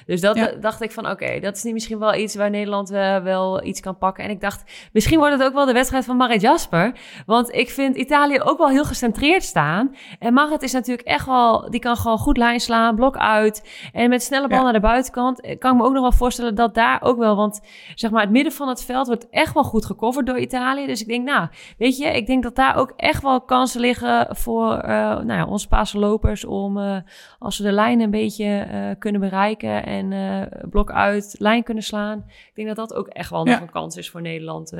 Dus 0.06 0.20
dat 0.20 0.36
ja. 0.36 0.52
dacht 0.60 0.82
ik 0.82 0.92
van, 0.92 1.04
oké, 1.04 1.12
okay, 1.12 1.40
dat 1.40 1.56
is 1.56 1.62
misschien 1.62 1.98
wel 1.98 2.14
iets 2.14 2.34
waar 2.34 2.50
Nederland 2.50 2.92
uh, 2.92 3.22
wel 3.22 3.64
iets 3.64 3.80
kan 3.80 3.98
pakken. 3.98 4.24
En 4.24 4.30
ik 4.30 4.40
dacht, 4.40 4.88
misschien 4.92 5.18
wordt 5.18 5.32
het 5.32 5.42
ook 5.42 5.54
wel 5.54 5.66
de 5.66 5.72
wedstrijd 5.72 6.04
van 6.04 6.16
Marit 6.16 6.40
Jasper. 6.40 6.92
Want 7.26 7.54
ik 7.54 7.70
vind 7.70 7.96
Italië 7.96 8.40
ook 8.40 8.58
wel 8.58 8.68
heel 8.68 8.84
gecentreerd 8.84 9.42
staan. 9.42 9.94
En 10.18 10.32
Marit 10.32 10.62
is 10.62 10.72
natuurlijk 10.72 11.08
echt 11.08 11.26
wel, 11.26 11.70
die 11.70 11.80
kan 11.80 11.96
gewoon 11.96 12.18
goed 12.18 12.36
slaan, 12.60 12.94
blok 12.94 13.16
uit. 13.16 13.88
En 13.92 14.08
met 14.08 14.22
snelle 14.22 14.48
bal 14.48 14.58
ja. 14.58 14.64
naar 14.64 14.72
de 14.72 14.80
buitenkant 14.80 15.40
kan 15.58 15.72
ik 15.72 15.78
me 15.78 15.84
ook 15.84 15.92
nog 15.92 16.02
wel 16.02 16.12
voorstellen 16.12 16.54
dat 16.54 16.74
daar 16.74 17.02
ook 17.02 17.18
wel, 17.18 17.36
want 17.36 17.60
zeg 17.94 18.10
maar 18.10 18.20
het 18.20 18.30
midden 18.30 18.52
van 18.52 18.68
het 18.68 18.84
veld 18.84 19.06
wordt 19.06 19.28
echt 19.28 19.54
wel 19.54 19.64
goed 19.64 19.84
gecoverd 19.84 20.26
door 20.26 20.38
Italië. 20.38 20.86
Dus 20.86 21.00
ik 21.00 21.08
denk, 21.08 21.24
nou, 21.24 21.48
weet 21.78 21.96
je, 21.96 22.06
ik 22.06 22.26
denk 22.26 22.42
dat 22.42 22.56
daar 22.56 22.76
ook 22.76 22.92
echt 22.96 23.22
wel 23.22 23.40
kansen 23.40 23.80
liggen 23.80 24.36
voor 24.36 24.72
uh, 24.74 24.88
nou 24.88 25.32
ja, 25.32 25.46
onze 25.46 25.68
Pasen 25.68 26.00
lopers 26.00 26.44
om 26.44 26.78
uh, 26.78 26.96
als 27.38 27.58
we 27.58 27.64
de 27.64 27.72
lijn 27.72 28.00
een 28.00 28.10
beetje 28.10 28.66
uh, 28.72 28.90
kunnen 28.98 29.20
bereiken 29.20 29.86
en 29.86 30.48
blok 30.70 30.90
uit, 30.90 31.34
lijn 31.38 31.62
kunnen 31.62 31.82
slaan. 31.82 32.24
Ik 32.26 32.52
denk 32.54 32.68
dat 32.68 32.76
dat 32.76 32.94
ook 32.94 33.08
echt 33.08 33.30
wel 33.30 33.46
ja. 33.46 33.52
nog 33.52 33.60
een 33.60 33.70
kans 33.70 33.96
is 33.96 34.10
voor 34.10 34.22
Nederland, 34.22 34.72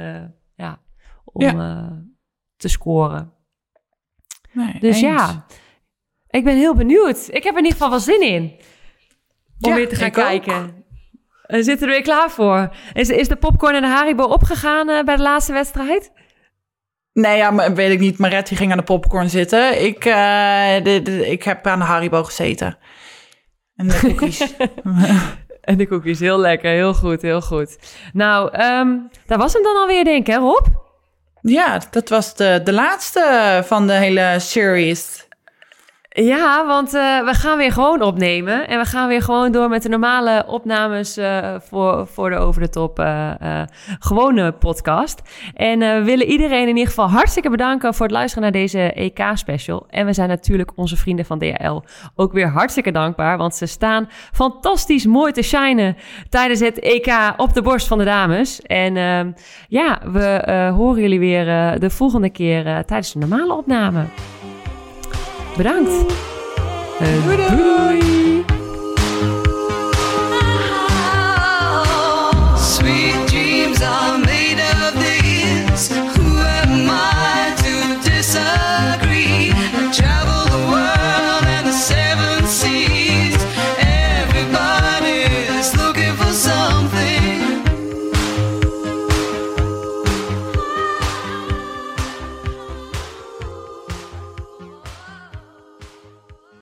ja, 0.55 0.79
om 1.25 1.61
te 2.57 2.69
scoren. 2.69 3.33
Nee, 4.53 4.79
dus 4.81 4.83
eens. 4.83 5.01
ja, 5.01 5.45
ik 6.35 6.44
ben 6.44 6.57
heel 6.57 6.75
benieuwd. 6.75 7.29
Ik 7.31 7.42
heb 7.44 7.53
er 7.53 7.59
in 7.59 7.64
ieder 7.64 7.73
geval 7.73 7.90
wel 7.90 8.01
zin 8.01 8.23
in. 8.23 8.42
Om 9.61 9.70
Ja, 9.70 9.75
weer 9.77 9.88
te 9.88 9.94
gaan 9.97 10.11
kijken. 10.11 10.55
ook. 10.55 10.68
We 11.47 11.62
zitten 11.62 11.87
er 11.87 11.92
weer 11.92 12.03
klaar 12.03 12.31
voor. 12.31 12.70
Is, 12.92 13.09
is 13.09 13.29
de 13.29 13.37
popcorn 13.37 13.75
en 13.75 13.83
de 13.83 13.88
Haribo 13.88 14.25
opgegaan 14.25 14.88
eh, 14.88 15.05
bij 15.05 15.16
de 15.16 15.23
laatste 15.23 15.53
wedstrijd? 15.53 16.12
Nee, 17.12 17.37
ja, 17.37 17.51
maar 17.51 17.75
weet 17.75 17.90
ik 17.90 17.99
niet. 18.01 18.18
Maretti 18.18 18.57
ging 18.57 18.70
aan 18.70 18.77
de 18.79 18.85
popcorn 18.85 19.31
zitten. 19.31 19.85
Ik, 19.85 20.05
eh, 20.05 20.75
de, 20.83 21.01
de- 21.03 21.31
ik 21.31 21.42
heb 21.42 21.66
aan 21.66 21.79
de 21.79 21.85
Haribo 21.85 22.25
gezeten. 22.25 22.79
En 23.77 23.88
de 23.88 23.99
cookies. 24.01 24.42
En 25.61 25.77
de 25.77 25.87
koekjes, 25.88 26.20
heel 26.20 26.38
lekker. 26.38 26.70
Heel 26.70 26.94
goed, 26.94 27.23
heel 27.23 27.40
goed. 27.40 27.79
Nou, 28.12 28.51
ehm 28.53 28.97
dat 29.27 29.38
was 29.38 29.53
hem 29.53 29.62
dan 29.62 29.77
alweer, 29.77 30.05
denk 30.05 30.27
ik, 30.27 30.35
hè 30.35 30.38
Rob? 30.40 30.66
ja, 31.40 31.81
dat 31.90 32.09
was 32.09 32.35
de, 32.37 32.61
de 32.64 32.73
laatste 32.73 33.61
van 33.64 33.87
de 33.87 33.92
hele 33.92 34.37
series. 34.38 35.24
Ja, 36.16 36.66
want 36.66 36.94
eh, 36.94 37.24
we 37.24 37.35
gaan 37.35 37.59
weer 37.59 37.72
gewoon 37.72 38.03
opnemen. 38.03 38.68
En 38.68 38.79
we 38.79 38.85
gaan 38.85 39.09
weer 39.09 39.22
gewoon 39.22 39.53
door 39.53 39.68
met 39.68 39.83
de 39.83 39.88
normale 39.88 40.44
opnames 40.46 41.16
eh, 41.16 41.55
voor, 41.59 42.07
voor 42.07 42.31
de 42.31 42.37
Over 42.37 42.61
de 42.61 42.68
Top 42.68 42.98
eh, 42.98 43.62
gewone 43.98 44.53
podcast. 44.53 45.22
En 45.55 45.79
we 45.79 46.03
willen 46.05 46.27
iedereen 46.27 46.62
in 46.62 46.68
ieder 46.68 46.87
geval 46.87 47.11
hartstikke 47.11 47.50
bedanken 47.50 47.94
voor 47.94 48.07
het 48.07 48.14
luisteren 48.14 48.42
naar 48.42 48.53
deze 48.53 48.92
EK-special. 48.92 49.87
En 49.88 50.07
we 50.07 50.12
zijn 50.12 50.29
natuurlijk 50.29 50.72
onze 50.77 50.96
vrienden 50.96 51.24
van 51.24 51.38
DHL 51.38 51.81
ook 52.14 52.33
weer 52.33 52.48
hartstikke 52.48 52.92
dankbaar. 52.92 53.38
Want 53.38 53.55
ze 53.55 53.66
staan 53.66 54.09
fantastisch 54.33 55.07
mooi 55.07 55.33
te 55.33 55.42
shinen 55.42 55.96
tijdens 56.29 56.61
het 56.61 56.79
EK 56.79 57.35
op 57.37 57.55
de 57.55 57.62
borst 57.62 57.87
van 57.87 57.98
de 57.98 58.05
dames. 58.05 58.62
En 58.62 58.96
ehm, 58.96 59.33
ja, 59.68 60.00
we 60.12 60.72
horen 60.77 61.00
jullie 61.00 61.20
weer 61.20 61.44
de 61.81 61.90
volgende 61.90 62.31
keer 62.31 62.62
tijdens 62.62 63.12
de 63.12 63.18
normale 63.18 63.55
opname. 63.55 64.05
Bedankt. 65.57 65.90
Eh, 67.01 67.21
Doei, 67.25 67.37
doei. 67.37 68.01
doei. 68.01 68.13